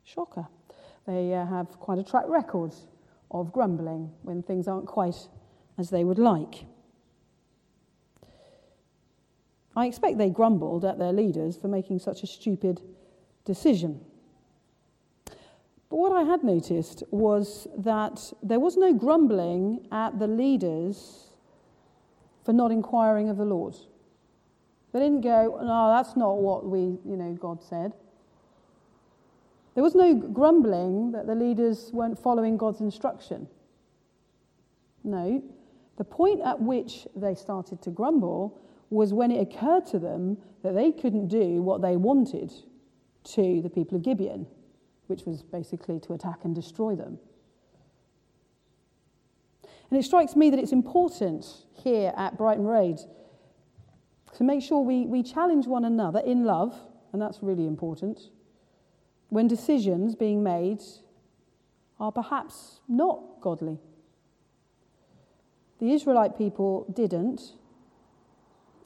Shocker. 0.04 0.48
They 1.08 1.34
uh, 1.34 1.46
have 1.46 1.68
quite 1.80 2.00
a 2.00 2.04
track 2.04 2.26
record 2.28 2.74
of 3.30 3.54
grumbling 3.54 4.12
when 4.24 4.44
things 4.44 4.68
aren't 4.68 4.88
quite 4.88 5.28
as 5.78 5.90
they 5.90 6.04
would 6.04 6.20
like. 6.20 6.66
I 9.76 9.86
expect 9.86 10.18
they 10.18 10.30
grumbled 10.30 10.84
at 10.84 11.00
their 11.00 11.14
leaders 11.14 11.56
for 11.58 11.68
making 11.68 12.00
such 12.00 12.24
a 12.24 12.28
stupid 12.28 12.82
decision. 13.46 14.02
But 15.92 15.98
what 15.98 16.14
I 16.14 16.24
had 16.24 16.42
noticed 16.42 17.04
was 17.12 17.68
that 17.78 18.32
there 18.42 18.62
was 18.62 18.78
no 18.78 18.94
grumbling 18.94 19.86
at 19.92 20.20
the 20.20 20.28
leaders 20.28 21.34
for 22.46 22.54
not 22.54 22.72
inquiring 22.72 23.28
of 23.28 23.36
the 23.36 23.44
Lord. 23.44 23.76
They 24.94 25.00
didn't 25.00 25.20
go, 25.20 25.60
no, 25.62 25.94
that's 25.94 26.16
not 26.16 26.38
what 26.38 26.66
we, 26.66 26.98
you 27.06 27.18
know, 27.18 27.34
God 27.34 27.62
said. 27.62 27.92
There 29.76 29.84
was 29.84 29.94
no 29.94 30.14
grumbling 30.14 31.12
that 31.12 31.28
the 31.28 31.36
leaders 31.36 31.90
weren't 31.92 32.18
following 32.18 32.56
God's 32.56 32.80
instruction. 32.80 33.50
No. 35.04 35.44
The 35.98 36.06
point 36.06 36.40
at 36.40 36.62
which 36.62 37.06
they 37.18 37.36
started 37.36 37.82
to 37.82 37.90
grumble 37.90 38.62
was 38.90 39.14
when 39.14 39.30
it 39.30 39.42
occurred 39.42 39.88
to 39.88 40.00
them 40.00 40.38
that 40.64 40.74
they 40.74 40.94
couldn't 40.94 41.28
do 41.28 41.62
what 41.62 41.82
they 41.82 41.98
wanted 41.98 42.54
to 43.24 43.62
the 43.62 43.70
people 43.70 43.98
of 43.98 44.04
Gibeon, 44.04 44.48
which 45.12 45.26
was 45.26 45.44
basically 45.44 46.00
to 46.00 46.14
attack 46.14 46.40
and 46.46 46.56
destroy 46.56 46.96
them. 46.96 47.20
And 49.90 50.00
it 50.00 50.04
strikes 50.04 50.38
me 50.38 50.50
that 50.50 50.58
it's 50.58 50.72
important 50.72 51.46
here 51.74 52.14
at 52.16 52.38
Brighton 52.38 52.64
Road 52.64 53.00
to 54.38 54.44
make 54.44 54.64
sure 54.64 54.80
we, 54.82 55.06
we 55.06 55.22
challenge 55.22 55.68
one 55.68 55.84
another 55.84 56.22
in 56.22 56.46
love, 56.46 56.74
and 57.12 57.22
that's 57.22 57.44
really 57.44 57.68
important, 57.68 58.30
when 59.28 59.48
decisions 59.50 60.16
being 60.16 60.42
made 60.42 60.82
are 62.00 62.12
perhaps 62.12 62.80
not 62.88 63.20
godly 63.42 63.78
The 65.82 65.92
Israelite 65.92 66.38
people 66.38 66.86
didn't, 66.94 67.42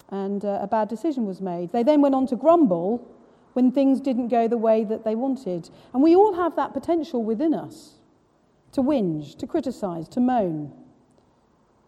and 0.09 0.45
uh, 0.45 0.59
a 0.61 0.67
bad 0.67 0.87
decision 0.87 1.25
was 1.25 1.41
made. 1.41 1.73
They 1.73 1.83
then 1.83 2.01
went 2.01 2.15
on 2.15 2.25
to 2.27 2.37
grumble 2.37 3.05
when 3.55 3.71
things 3.71 4.01
didn't 4.01 4.27
go 4.27 4.49
the 4.49 4.57
way 4.57 4.83
that 4.83 5.05
they 5.05 5.15
wanted. 5.15 5.69
And 5.93 6.03
we 6.03 6.13
all 6.13 6.35
have 6.35 6.57
that 6.57 6.73
potential 6.73 7.23
within 7.23 7.53
us 7.53 7.93
to 8.73 8.81
whinge, 8.81 9.37
to 9.37 9.47
criticize, 9.47 10.09
to 10.09 10.19
moan. 10.19 10.73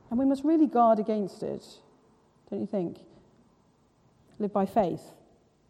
And 0.09 0.17
we 0.17 0.23
must 0.23 0.45
really 0.45 0.67
guard 0.67 0.97
against 0.97 1.43
it, 1.43 1.65
don't 2.49 2.61
you 2.61 2.67
think? 2.67 2.99
Live 4.39 4.53
by 4.53 4.65
faith, 4.65 5.11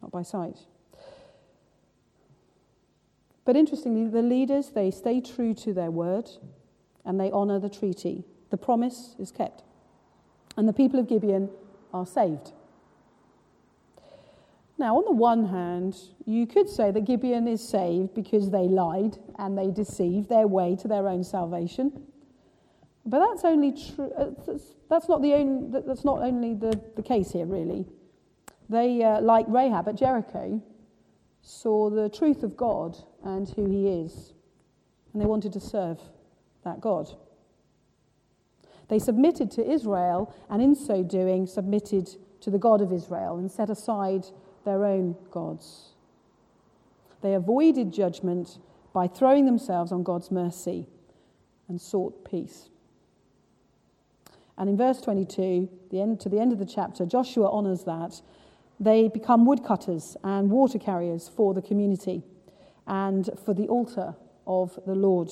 not 0.00 0.12
by 0.12 0.22
sight. 0.22 0.58
But 3.44 3.56
interestingly, 3.56 4.08
the 4.08 4.22
leaders, 4.22 4.68
they 4.68 4.92
stay 4.92 5.20
true 5.20 5.52
to 5.54 5.74
their 5.74 5.90
word 5.90 6.30
and 7.04 7.18
they 7.18 7.32
honour 7.32 7.58
the 7.58 7.68
treaty. 7.68 8.22
The 8.50 8.56
promise 8.56 9.16
is 9.18 9.32
kept. 9.32 9.64
And 10.56 10.68
the 10.68 10.72
people 10.72 11.00
of 11.00 11.08
Gibeon 11.08 11.50
are 11.92 12.06
saved. 12.06 12.52
Now, 14.78 14.96
on 14.96 15.04
the 15.04 15.12
one 15.12 15.46
hand, 15.46 15.96
you 16.24 16.46
could 16.46 16.68
say 16.68 16.92
that 16.92 17.04
Gibeon 17.04 17.48
is 17.48 17.66
saved 17.66 18.14
because 18.14 18.50
they 18.50 18.68
lied 18.68 19.18
and 19.36 19.58
they 19.58 19.72
deceived 19.72 20.28
their 20.28 20.46
way 20.46 20.76
to 20.76 20.86
their 20.86 21.08
own 21.08 21.24
salvation. 21.24 22.06
But 23.04 23.26
that's 23.26 23.44
only 23.44 23.72
true. 23.72 24.12
Uh, 24.16 24.30
that's 24.88 25.08
not 25.08 25.20
the 25.20 25.34
only. 25.34 25.80
That's 25.84 26.04
not 26.04 26.20
only 26.20 26.54
the, 26.54 26.80
the 26.94 27.02
case 27.02 27.32
here, 27.32 27.46
really. 27.46 27.86
They, 28.68 29.02
uh, 29.02 29.20
like 29.20 29.46
Rahab 29.48 29.88
at 29.88 29.96
Jericho, 29.96 30.62
saw 31.42 31.90
the 31.90 32.08
truth 32.08 32.42
of 32.42 32.56
God 32.56 32.98
and 33.24 33.48
who 33.48 33.68
He 33.68 33.88
is, 33.88 34.34
and 35.12 35.22
they 35.22 35.26
wanted 35.26 35.54
to 35.54 35.60
serve 35.60 35.98
that 36.64 36.80
God. 36.80 37.08
They 38.88 38.98
submitted 38.98 39.50
to 39.52 39.68
Israel, 39.68 40.34
and 40.48 40.62
in 40.62 40.74
so 40.74 41.02
doing, 41.02 41.46
submitted 41.46 42.10
to 42.40 42.50
the 42.50 42.58
God 42.58 42.80
of 42.80 42.92
Israel 42.92 43.38
and 43.38 43.50
set 43.50 43.70
aside 43.70 44.26
their 44.68 44.84
own 44.84 45.16
gods. 45.30 45.94
They 47.22 47.32
avoided 47.32 47.90
judgment 47.90 48.58
by 48.92 49.08
throwing 49.08 49.46
themselves 49.46 49.92
on 49.92 50.02
God's 50.02 50.30
mercy 50.30 50.86
and 51.68 51.80
sought 51.80 52.28
peace. 52.30 52.68
And 54.58 54.68
in 54.68 54.76
verse 54.76 55.00
22, 55.00 55.70
the 55.90 56.02
end, 56.02 56.20
to 56.20 56.28
the 56.28 56.38
end 56.38 56.52
of 56.52 56.58
the 56.58 56.66
chapter, 56.66 57.06
Joshua 57.06 57.50
honours 57.50 57.84
that. 57.84 58.20
They 58.78 59.08
become 59.08 59.46
woodcutters 59.46 60.18
and 60.22 60.50
water 60.50 60.78
carriers 60.78 61.30
for 61.34 61.54
the 61.54 61.62
community 61.62 62.22
and 62.86 63.30
for 63.44 63.54
the 63.54 63.68
altar 63.68 64.16
of 64.46 64.78
the 64.86 64.94
Lord. 64.94 65.30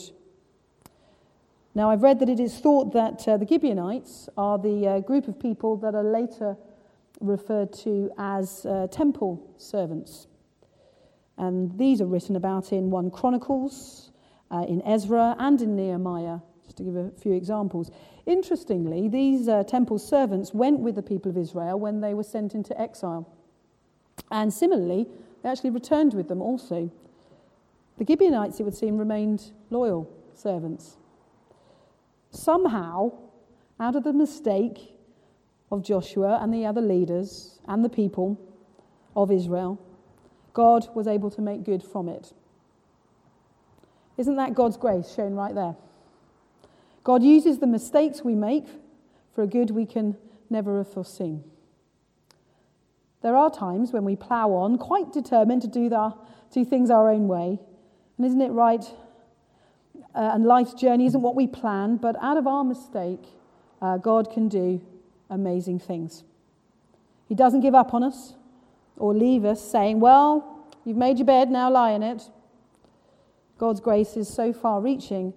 Now, 1.74 1.90
I've 1.90 2.02
read 2.02 2.20
that 2.20 2.30
it 2.30 2.40
is 2.40 2.58
thought 2.58 2.94
that 2.94 3.28
uh, 3.28 3.36
the 3.36 3.46
Gibeonites 3.46 4.30
are 4.38 4.58
the 4.58 4.88
uh, 4.88 5.00
group 5.00 5.28
of 5.28 5.38
people 5.38 5.76
that 5.76 5.94
are 5.94 6.02
later 6.02 6.56
referred 7.20 7.72
to 7.72 8.10
as 8.18 8.66
uh, 8.66 8.86
temple 8.90 9.54
servants. 9.56 10.26
And 11.38 11.76
these 11.78 12.00
are 12.00 12.06
written 12.06 12.36
about 12.36 12.72
in 12.72 12.90
1 12.90 13.10
Chronicles, 13.10 14.10
uh, 14.50 14.64
in 14.68 14.82
Ezra, 14.86 15.36
and 15.38 15.60
in 15.60 15.76
Nehemiah, 15.76 16.38
just 16.64 16.78
to 16.78 16.82
give 16.82 16.96
a 16.96 17.10
few 17.20 17.32
examples. 17.32 17.90
Interestingly, 18.24 19.08
these 19.08 19.48
uh, 19.48 19.62
temple 19.64 19.98
servants 19.98 20.54
went 20.54 20.80
with 20.80 20.94
the 20.94 21.02
people 21.02 21.30
of 21.30 21.36
Israel 21.36 21.78
when 21.78 22.00
they 22.00 22.14
were 22.14 22.22
sent 22.22 22.54
into 22.54 22.78
exile. 22.80 23.28
And 24.30 24.52
similarly, 24.52 25.06
they 25.42 25.50
actually 25.50 25.70
returned 25.70 26.14
with 26.14 26.28
them 26.28 26.40
also. 26.40 26.90
The 27.98 28.06
Gibeonites, 28.06 28.60
it 28.60 28.62
would 28.62 28.74
seem, 28.74 28.98
remained 28.98 29.52
loyal 29.70 30.10
servants 30.34 30.96
somehow, 32.36 33.12
out 33.80 33.96
of 33.96 34.04
the 34.04 34.12
mistake 34.12 34.95
of 35.70 35.82
Joshua 35.82 36.38
and 36.40 36.52
the 36.52 36.64
other 36.66 36.80
leaders 36.80 37.58
and 37.66 37.84
the 37.84 37.88
people 37.88 38.40
of 39.14 39.30
Israel, 39.30 39.80
God 40.52 40.88
was 40.94 41.06
able 41.06 41.30
to 41.30 41.40
make 41.40 41.64
good 41.64 41.82
from 41.82 42.08
it. 42.08 42.32
Isn't 44.16 44.36
that 44.36 44.54
God's 44.54 44.76
grace 44.76 45.12
shown 45.14 45.34
right 45.34 45.54
there? 45.54 45.76
God 47.04 47.22
uses 47.22 47.58
the 47.58 47.66
mistakes 47.66 48.22
we 48.24 48.34
make 48.34 48.66
for 49.34 49.42
a 49.42 49.46
good 49.46 49.70
we 49.70 49.86
can 49.86 50.16
never 50.48 50.78
have 50.78 50.92
foreseen. 50.92 51.44
There 53.22 53.36
are 53.36 53.50
times 53.50 53.92
when 53.92 54.04
we 54.04 54.16
plough 54.16 54.52
on, 54.52 54.78
quite 54.78 55.12
determined 55.12 55.62
to 55.62 55.68
do, 55.68 55.88
the, 55.88 56.14
do 56.52 56.64
things 56.64 56.90
our 56.90 57.10
own 57.10 57.28
way. 57.28 57.58
And 58.16 58.26
isn't 58.26 58.40
it 58.40 58.50
right 58.50 58.84
uh, 60.14 60.30
and 60.32 60.46
life's 60.46 60.72
journey 60.72 61.06
isn't 61.06 61.20
what 61.20 61.34
we 61.34 61.46
plan, 61.46 61.96
but 61.96 62.16
out 62.22 62.38
of 62.38 62.46
our 62.46 62.64
mistake, 62.64 63.22
uh, 63.82 63.98
God 63.98 64.30
can 64.30 64.48
do 64.48 64.80
amazing 65.30 65.78
things. 65.78 66.24
He 67.28 67.34
doesn't 67.34 67.60
give 67.60 67.74
up 67.74 67.94
on 67.94 68.02
us 68.02 68.34
or 68.96 69.14
leave 69.14 69.44
us 69.44 69.62
saying, 69.62 70.00
Well, 70.00 70.68
you've 70.84 70.96
made 70.96 71.18
your 71.18 71.26
bed, 71.26 71.50
now 71.50 71.70
lie 71.70 71.92
in 71.92 72.02
it. 72.02 72.22
God's 73.58 73.80
grace 73.80 74.16
is 74.16 74.28
so 74.28 74.52
far 74.52 74.80
reaching 74.80 75.32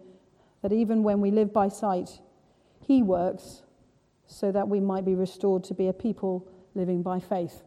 that 0.61 0.71
even 0.71 1.03
when 1.03 1.21
we 1.21 1.31
live 1.31 1.53
by 1.53 1.69
sight, 1.69 2.19
He 2.85 3.01
works 3.01 3.63
so 4.27 4.51
that 4.51 4.67
we 4.67 4.79
might 4.79 5.05
be 5.05 5.15
restored 5.15 5.63
to 5.65 5.73
be 5.73 5.87
a 5.87 5.93
people 5.93 6.47
living 6.75 7.01
by 7.01 7.19
faith. 7.19 7.63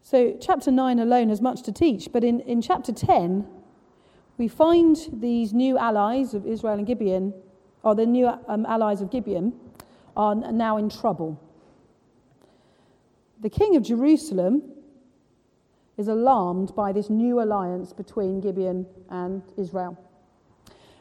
So, 0.00 0.34
chapter 0.40 0.70
9 0.70 0.98
alone 1.00 1.28
has 1.28 1.42
much 1.42 1.62
to 1.64 1.72
teach, 1.72 2.08
but 2.10 2.24
in, 2.24 2.40
in 2.40 2.62
chapter 2.62 2.92
10, 2.92 3.46
we 4.38 4.48
find 4.48 4.96
these 5.12 5.52
new 5.52 5.76
allies 5.76 6.32
of 6.32 6.46
Israel 6.46 6.78
and 6.78 6.86
Gibeon, 6.86 7.34
or 7.82 7.94
the 7.94 8.06
new 8.06 8.26
um, 8.26 8.66
allies 8.66 9.00
of 9.00 9.10
Gibeon, 9.10 9.52
are 10.16 10.34
now 10.34 10.76
in 10.76 10.88
trouble. 10.88 11.40
The 13.40 13.50
king 13.50 13.76
of 13.76 13.84
Jerusalem 13.84 14.62
is 15.96 16.08
alarmed 16.08 16.74
by 16.74 16.92
this 16.92 17.08
new 17.08 17.40
alliance 17.40 17.92
between 17.92 18.40
Gibeon 18.40 18.86
and 19.10 19.42
Israel. 19.56 19.98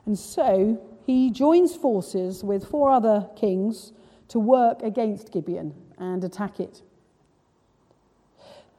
And 0.06 0.18
so 0.18 0.82
he 1.06 1.32
joins 1.32 1.76
forces 1.76 2.44
with 2.44 2.68
four 2.68 2.92
other 2.92 3.28
kings 3.36 3.92
to 4.30 4.40
work 4.40 4.82
against 4.84 5.32
Gibeon 5.32 5.74
and 5.98 6.24
attack 6.24 6.60
it. 6.60 6.82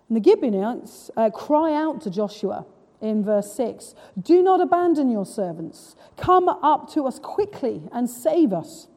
And 0.09 0.17
the 0.17 0.23
Gibeonites 0.23 1.11
uh, 1.17 1.31
cry 1.31 1.75
out 1.75 2.01
to 2.03 2.11
Joshua 2.11 2.65
in 3.01 3.25
verse 3.25 3.53
6 3.55 3.95
Do 4.21 4.43
not 4.43 4.61
abandon 4.61 5.11
your 5.11 5.27
servants. 5.27 5.97
Come 6.17 6.49
up 6.49 6.93
to 6.93 7.07
us 7.07 7.19
quickly 7.19 7.83
and 7.93 8.09
save 8.09 8.53
us. 8.53 8.89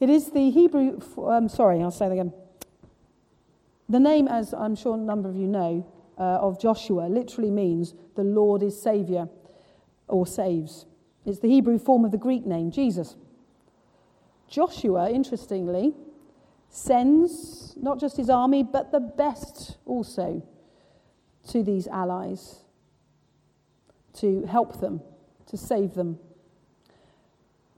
It 0.00 0.10
is 0.10 0.32
the 0.32 0.50
Hebrew, 0.50 1.00
um, 1.18 1.48
sorry, 1.48 1.80
I'll 1.80 1.92
say 1.92 2.06
that 2.06 2.12
again. 2.12 2.32
The 3.88 4.00
name, 4.00 4.26
as 4.26 4.52
I'm 4.52 4.74
sure 4.74 4.94
a 4.94 4.98
number 4.98 5.28
of 5.28 5.36
you 5.36 5.46
know, 5.46 5.86
uh, 6.18 6.38
of 6.40 6.60
Joshua 6.60 7.08
literally 7.08 7.50
means 7.50 7.94
the 8.16 8.24
Lord 8.24 8.62
is 8.62 8.80
Saviour 8.80 9.28
or 10.08 10.26
saves. 10.26 10.86
It's 11.24 11.38
the 11.38 11.48
Hebrew 11.48 11.78
form 11.78 12.04
of 12.04 12.10
the 12.10 12.18
Greek 12.18 12.44
name, 12.44 12.70
Jesus. 12.70 13.16
Joshua, 14.48 15.10
interestingly, 15.10 15.94
sends 16.72 17.76
not 17.76 18.00
just 18.00 18.16
his 18.16 18.30
army, 18.30 18.62
but 18.62 18.90
the 18.90 19.00
best 19.00 19.76
also 19.84 20.42
to 21.48 21.62
these 21.62 21.86
allies 21.86 22.60
to 24.14 24.44
help 24.46 24.80
them, 24.80 25.00
to 25.46 25.56
save 25.56 25.94
them. 25.94 26.18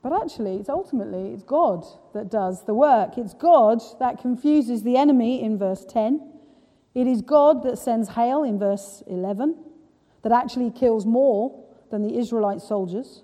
But 0.01 0.13
actually, 0.13 0.57
it's 0.57 0.69
ultimately 0.69 1.33
it's 1.33 1.43
God 1.43 1.85
that 2.13 2.31
does 2.31 2.65
the 2.67 2.75
work. 2.75 3.19
It's 3.19 3.35
God 3.35 3.83
that 3.99 4.21
confuses 4.21 4.83
the 4.83 4.97
enemy 4.97 5.43
in 5.43 5.59
verse 5.59 5.85
10. 5.85 6.31
It 6.95 7.07
is 7.07 7.21
God 7.21 7.65
that 7.65 7.79
sends 7.79 8.11
hail 8.11 8.45
in 8.45 8.59
verse 8.59 9.03
11 9.09 9.57
that 10.23 10.31
actually 10.31 10.71
kills 10.71 11.05
more 11.05 11.65
than 11.91 12.03
the 12.03 12.17
Israelite 12.17 12.61
soldiers. 12.61 13.23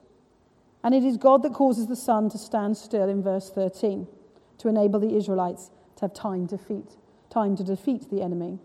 And 0.82 0.94
it 0.94 1.04
is 1.04 1.16
God 1.16 1.42
that 1.44 1.52
causes 1.52 1.86
the 1.86 1.96
sun 1.96 2.28
to 2.30 2.38
stand 2.38 2.76
still 2.76 3.08
in 3.08 3.22
verse 3.22 3.50
13 3.50 4.08
to 4.60 4.68
enable 4.68 5.00
the 5.00 5.16
Israelites 5.16 5.70
to 5.96 6.02
have 6.02 6.14
time 6.14 6.46
to 6.46 6.56
defeat, 6.56 6.96
time 7.30 7.56
to 7.56 7.64
defeat 7.64 8.10
the 8.10 8.22
enemy. 8.22 8.58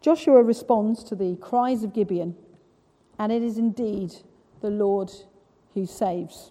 Joshua 0.00 0.42
responds 0.42 1.04
to 1.04 1.14
the 1.14 1.36
cries 1.36 1.84
of 1.84 1.92
Gibeon, 1.92 2.36
and 3.18 3.30
it 3.32 3.42
is 3.42 3.56
indeed 3.56 4.14
the 4.60 4.70
Lord 4.70 5.10
who 5.74 5.86
saves. 5.86 6.50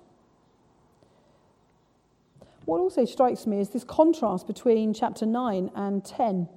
What 2.63 2.79
also 2.79 3.03
strikes 3.05 3.45
me 3.45 3.59
is 3.59 3.69
this 3.69 3.83
contrast 3.83 4.47
between 4.47 4.93
chapter 4.93 5.25
9 5.25 5.71
and 5.75 6.03
10. 6.03 6.47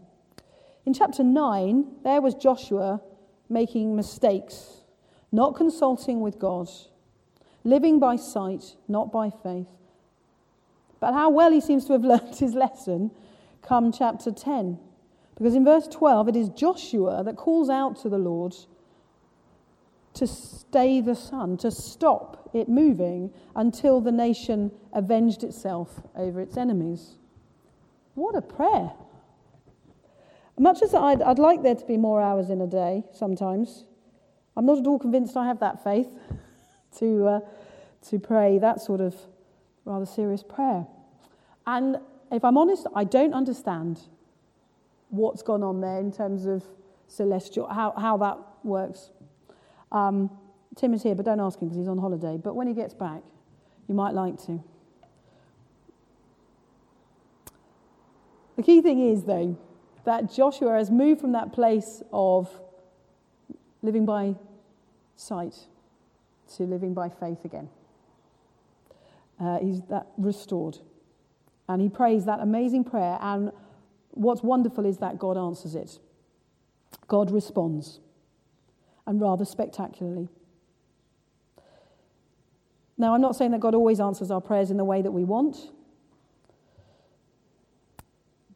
In 0.87 0.95
chapter 0.95 1.23
9, 1.25 1.85
there 2.05 2.21
was 2.21 2.35
Joshua 2.35 3.01
making 3.49 3.97
mistakes, 3.97 4.83
not 5.33 5.57
consulting 5.57 6.21
with 6.21 6.39
God, 6.39 6.69
living 7.65 7.99
by 7.99 8.17
sight, 8.17 8.77
not 8.89 9.13
by 9.13 9.31
faith. 9.31 9.67
But 11.01 11.15
how 11.15 11.31
well 11.31 11.51
he 11.51 11.61
seems 11.61 11.87
to 11.87 11.95
have 11.95 12.05
learnt 12.05 12.37
his 12.39 12.55
lesson 12.55 13.11
come 13.63 13.93
chapter 13.93 14.31
10. 14.31 14.79
Because 15.37 15.55
in 15.55 15.65
verse 15.65 15.89
12, 15.89 16.29
it 16.29 16.37
is 16.37 16.49
Joshua 16.51 17.25
that 17.25 17.37
calls 17.37 17.71
out 17.71 18.01
to 18.03 18.09
the 18.09 18.19
Lord 18.19 18.55
to 20.15 20.27
stay 20.27 21.01
the 21.01 21.15
sun, 21.15 21.57
to 21.59 21.71
stop 21.71 22.51
it 22.53 22.69
moving 22.69 23.33
until 23.55 24.01
the 24.01 24.13
nation 24.13 24.71
avenged 24.93 25.43
itself 25.43 26.03
over 26.15 26.41
its 26.41 26.57
enemies. 26.57 27.17
What 28.15 28.35
a 28.35 28.43
prayer! 28.43 28.93
Much 30.59 30.83
as 30.83 30.95
I'd, 30.95 31.23
I'd 31.23 31.39
like 31.39 31.63
there 31.63 31.75
to 31.75 31.87
be 31.87 31.97
more 31.97 32.21
hours 32.21 32.51
in 32.51 32.61
a 32.61 32.67
day 32.67 33.05
sometimes, 33.15 33.85
I'm 34.57 34.67
not 34.67 34.79
at 34.79 34.87
all 34.87 34.99
convinced 34.99 35.37
I 35.37 35.47
have 35.47 35.61
that 35.61 35.83
faith 35.83 36.09
to, 36.99 37.27
uh, 37.27 37.41
to 38.11 38.19
pray 38.19 38.59
that 38.59 38.83
sort 38.83 39.01
of 39.01 39.15
rather 39.85 40.07
serious 40.07 40.43
prayer. 40.43 40.87
And 41.67 41.99
if 42.31 42.45
I'm 42.45 42.57
honest, 42.57 42.87
I 42.95 43.05
don't 43.05 43.35
understand 43.35 44.01
what's 45.09 45.43
gone 45.43 45.63
on 45.63 45.81
there 45.81 45.99
in 45.99 46.13
terms 46.13 46.47
of 46.47 46.65
celestial, 47.09 47.67
how, 47.67 47.93
how 47.97 48.17
that 48.19 48.39
works. 48.63 49.11
Um, 49.91 50.31
Tim 50.77 50.95
is 50.95 51.03
here, 51.03 51.15
but 51.15 51.25
don't 51.25 51.41
ask 51.41 51.61
him 51.61 51.69
because 51.69 51.79
he's 51.79 51.89
on 51.89 51.99
holiday. 51.99 52.37
But 52.37 52.55
when 52.55 52.69
he 52.69 52.75
gets 52.75 52.95
back, 52.95 53.23
you 53.89 53.95
might 53.95 54.15
like 54.15 54.39
to. 54.47 54.63
The 58.57 58.63
key 58.63 58.81
thing 58.81 59.01
is, 59.01 59.25
though, 59.25 59.59
that 60.05 60.33
Joshua 60.33 60.75
has 60.75 60.91
moved 60.91 61.21
from 61.21 61.33
that 61.33 61.53
place 61.53 62.03
of 62.13 62.49
living 63.83 64.07
by 64.07 64.37
sight 65.17 65.57
to 66.57 66.65
living 66.65 66.95
by 66.95 67.09
faith 67.09 67.45
again. 67.45 67.69
Uh, 69.41 69.59
he's 69.59 69.81
that 69.89 70.07
restored. 70.19 70.79
And 71.69 71.81
he 71.81 71.89
prays 71.89 72.25
that 72.27 72.41
amazing 72.41 72.85
prayer. 72.85 73.19
And 73.21 73.53
what's 74.11 74.43
wonderful 74.43 74.85
is 74.85 74.99
that 74.99 75.19
God 75.19 75.37
answers 75.39 75.75
it. 75.75 75.99
God 77.09 77.31
responds, 77.31 78.01
and 79.07 79.21
rather 79.21 79.45
spectacularly. 79.45 80.29
Now, 82.99 83.15
I'm 83.15 83.21
not 83.21 83.35
saying 83.35 83.53
that 83.53 83.61
God 83.61 83.75
always 83.75 83.99
answers 83.99 84.31
our 84.31 84.41
prayers 84.41 84.71
in 84.71 84.77
the 84.77 84.85
way 84.85 85.01
that 85.01 85.11
we 85.11 85.25
want, 85.25 85.71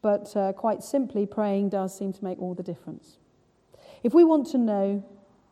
but 0.03 0.37
uh, 0.37 0.53
quite 0.53 0.83
simply, 0.83 1.25
praying 1.25 1.71
does 1.71 1.97
seem 1.97 2.13
to 2.13 2.23
make 2.23 2.39
all 2.39 2.55
the 2.55 2.63
difference. 2.63 3.17
If 4.03 4.13
we 4.13 4.23
want 4.23 4.47
to 4.49 4.59
know 4.59 5.03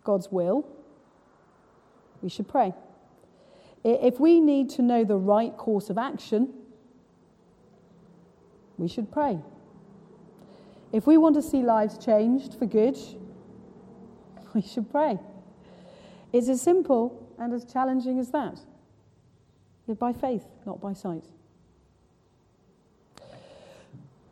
God's 0.04 0.30
will, 0.30 0.68
we 2.20 2.28
should 2.28 2.48
pray. 2.48 2.74
If 3.84 4.20
we 4.20 4.40
need 4.40 4.70
to 4.70 4.82
know 4.82 5.04
the 5.04 5.16
right 5.16 5.56
course 5.56 5.90
of 5.90 5.98
action, 5.98 6.52
we 8.78 8.88
should 8.88 9.10
pray. 9.10 9.38
If 10.92 11.06
we 11.06 11.16
want 11.16 11.34
to 11.36 11.42
see 11.42 11.62
lives 11.62 11.98
changed 11.98 12.54
for 12.54 12.66
good, 12.66 12.98
we 14.54 14.62
should 14.62 14.90
pray. 14.90 15.18
It's 16.32 16.48
as 16.48 16.60
simple 16.60 17.28
and 17.38 17.52
as 17.52 17.64
challenging 17.64 18.18
as 18.18 18.30
that. 18.30 18.60
Live 19.86 19.98
by 19.98 20.12
faith, 20.12 20.44
not 20.64 20.80
by 20.80 20.92
sight. 20.92 21.24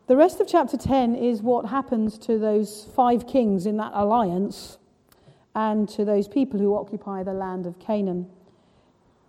The 0.07 0.15
rest 0.15 0.39
of 0.41 0.47
chapter 0.47 0.77
10 0.77 1.15
is 1.15 1.41
what 1.41 1.65
happens 1.65 2.17
to 2.19 2.37
those 2.37 2.87
five 2.95 3.27
kings 3.27 3.65
in 3.65 3.77
that 3.77 3.91
alliance 3.93 4.77
and 5.55 5.87
to 5.89 6.05
those 6.05 6.27
people 6.27 6.59
who 6.59 6.75
occupy 6.75 7.23
the 7.23 7.33
land 7.33 7.65
of 7.65 7.79
Canaan. 7.79 8.27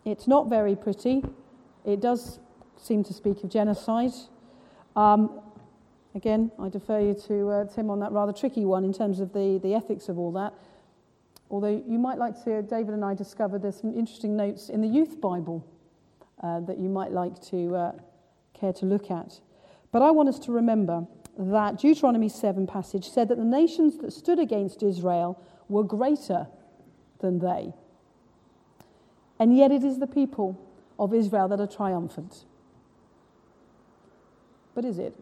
It's 0.05 0.27
not 0.27 0.49
very 0.49 0.75
pretty. 0.75 1.23
It 1.85 2.01
does 2.01 2.41
seem 2.77 3.05
to 3.05 3.15
speak 3.15 3.45
of 3.45 3.51
genocide. 3.51 4.13
Um, 4.97 5.41
again, 6.15 6.51
I 6.59 6.69
defer 6.69 7.01
you 7.01 7.15
to 7.29 7.49
uh, 7.49 7.65
Tim 7.67 7.89
on 7.89 8.01
that 8.01 8.13
rather 8.13 8.33
tricky 8.33 8.65
one 8.65 8.85
in 8.85 8.93
terms 8.93 9.21
of 9.21 9.33
the, 9.33 9.61
the 9.63 9.75
ethics 9.75 10.09
of 10.09 10.19
all 10.19 10.33
that. 10.33 10.55
Although 11.51 11.83
you 11.87 11.99
might 11.99 12.19
like 12.19 12.43
to, 12.45 12.63
David 12.63 12.95
and 12.95 13.05
I 13.05 13.15
discovered 13.15 13.63
there's 13.63 13.81
some 13.81 13.95
interesting 13.97 14.37
notes 14.37 14.69
in 14.69 14.81
the 14.81 14.89
Youth 14.89 15.21
Bible 15.21 15.65
uh, 16.43 16.61
that 16.61 16.79
you 16.79 16.89
might 16.89 17.13
like 17.13 17.41
to 17.51 17.77
uh, 17.77 17.93
care 18.59 18.73
to 18.73 18.87
look 18.87 19.11
at. 19.11 19.41
But 19.93 20.03
I 20.03 20.11
want 20.11 20.29
us 20.29 20.39
to 20.41 20.53
remember 20.53 21.07
that 21.39 21.79
Deuteronomy 21.79 22.29
7 22.29 22.67
passage 22.67 23.09
said 23.09 23.29
that 23.29 23.39
the 23.39 23.45
nations 23.45 23.99
that 23.99 24.13
stood 24.13 24.39
against 24.39 24.83
Israel 24.83 25.41
were 25.69 25.85
greater 25.85 26.49
than 27.21 27.39
they. 27.39 27.73
And 29.43 29.57
yet 29.57 29.73
it 29.73 29.83
is 29.83 29.99
the 29.99 30.07
people 30.07 30.57
of 31.01 31.13
Israel 31.13 31.49
that 31.49 31.59
are 31.59 31.67
triumphant. 31.67 32.45
But 34.73 34.85
is 34.85 35.01
it? 35.01 35.19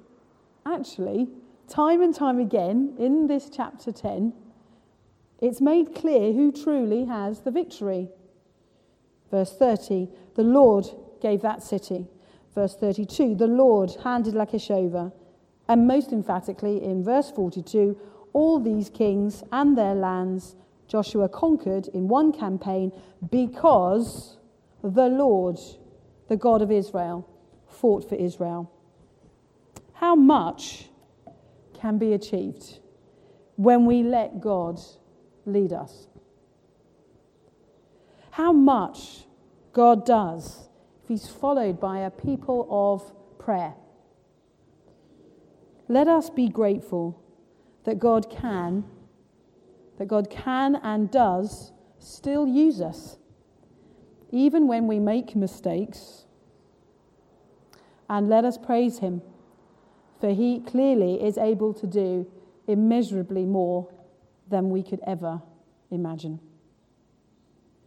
Actually, 0.66 1.28
time 1.68 2.02
and 2.02 2.14
time 2.14 2.38
again 2.38 2.96
in 2.98 3.28
this 3.28 3.48
chapter 3.48 3.90
10, 3.90 4.34
it's 5.40 5.62
made 5.62 5.94
clear 5.94 6.34
who 6.34 6.52
truly 6.52 7.06
has 7.06 7.40
the 7.40 7.50
victory. 7.50 8.10
Verse 9.30 9.56
30 9.56 10.08
The 10.34 10.42
Lord 10.42 10.84
gave 11.22 11.40
that 11.40 11.62
city. 11.62 12.06
Verse 12.54 12.76
32, 12.76 13.36
the 13.36 13.46
Lord 13.46 13.92
handed 14.04 14.34
Lachish 14.34 14.70
over. 14.70 15.12
And 15.66 15.88
most 15.88 16.12
emphatically, 16.12 16.84
in 16.84 17.02
verse 17.02 17.30
42, 17.30 17.98
all 18.34 18.60
these 18.60 18.90
kings 18.90 19.42
and 19.50 19.78
their 19.78 19.94
lands 19.94 20.56
Joshua 20.90 21.28
conquered 21.28 21.88
in 21.88 22.08
one 22.08 22.32
campaign 22.32 22.92
because 23.30 24.36
the 24.82 25.06
Lord, 25.06 25.58
the 26.28 26.36
God 26.36 26.62
of 26.62 26.70
Israel, 26.70 27.28
fought 27.68 28.08
for 28.08 28.16
Israel. 28.16 28.70
How 29.94 30.14
much 30.14 30.88
can 31.74 31.98
be 31.98 32.12
achieved 32.12 32.80
when 33.56 33.86
we 33.86 34.02
let 34.02 34.40
God 34.40 34.80
lead 35.46 35.72
us? 35.72 36.08
How 38.32 38.52
much 38.52 39.24
God 39.72 40.04
does 40.04 40.68
if 41.02 41.08
he's 41.08 41.28
followed 41.28 41.80
by 41.80 42.00
a 42.00 42.10
people 42.10 42.66
of 42.70 43.12
prayer. 43.38 43.74
Let 45.88 46.08
us 46.08 46.30
be 46.30 46.48
grateful 46.48 47.20
that 47.84 47.98
God 47.98 48.30
can, 48.30 48.84
that 50.00 50.08
God 50.08 50.30
can 50.30 50.76
and 50.76 51.10
does 51.10 51.72
still 51.98 52.48
use 52.48 52.80
us, 52.80 53.18
even 54.30 54.66
when 54.66 54.86
we 54.86 54.98
make 54.98 55.36
mistakes. 55.36 56.24
And 58.08 58.26
let 58.30 58.46
us 58.46 58.56
praise 58.56 59.00
him, 59.00 59.20
for 60.18 60.32
he 60.32 60.60
clearly 60.60 61.22
is 61.22 61.36
able 61.36 61.74
to 61.74 61.86
do 61.86 62.26
immeasurably 62.66 63.44
more 63.44 63.92
than 64.48 64.70
we 64.70 64.82
could 64.82 65.00
ever 65.06 65.42
imagine. 65.90 66.40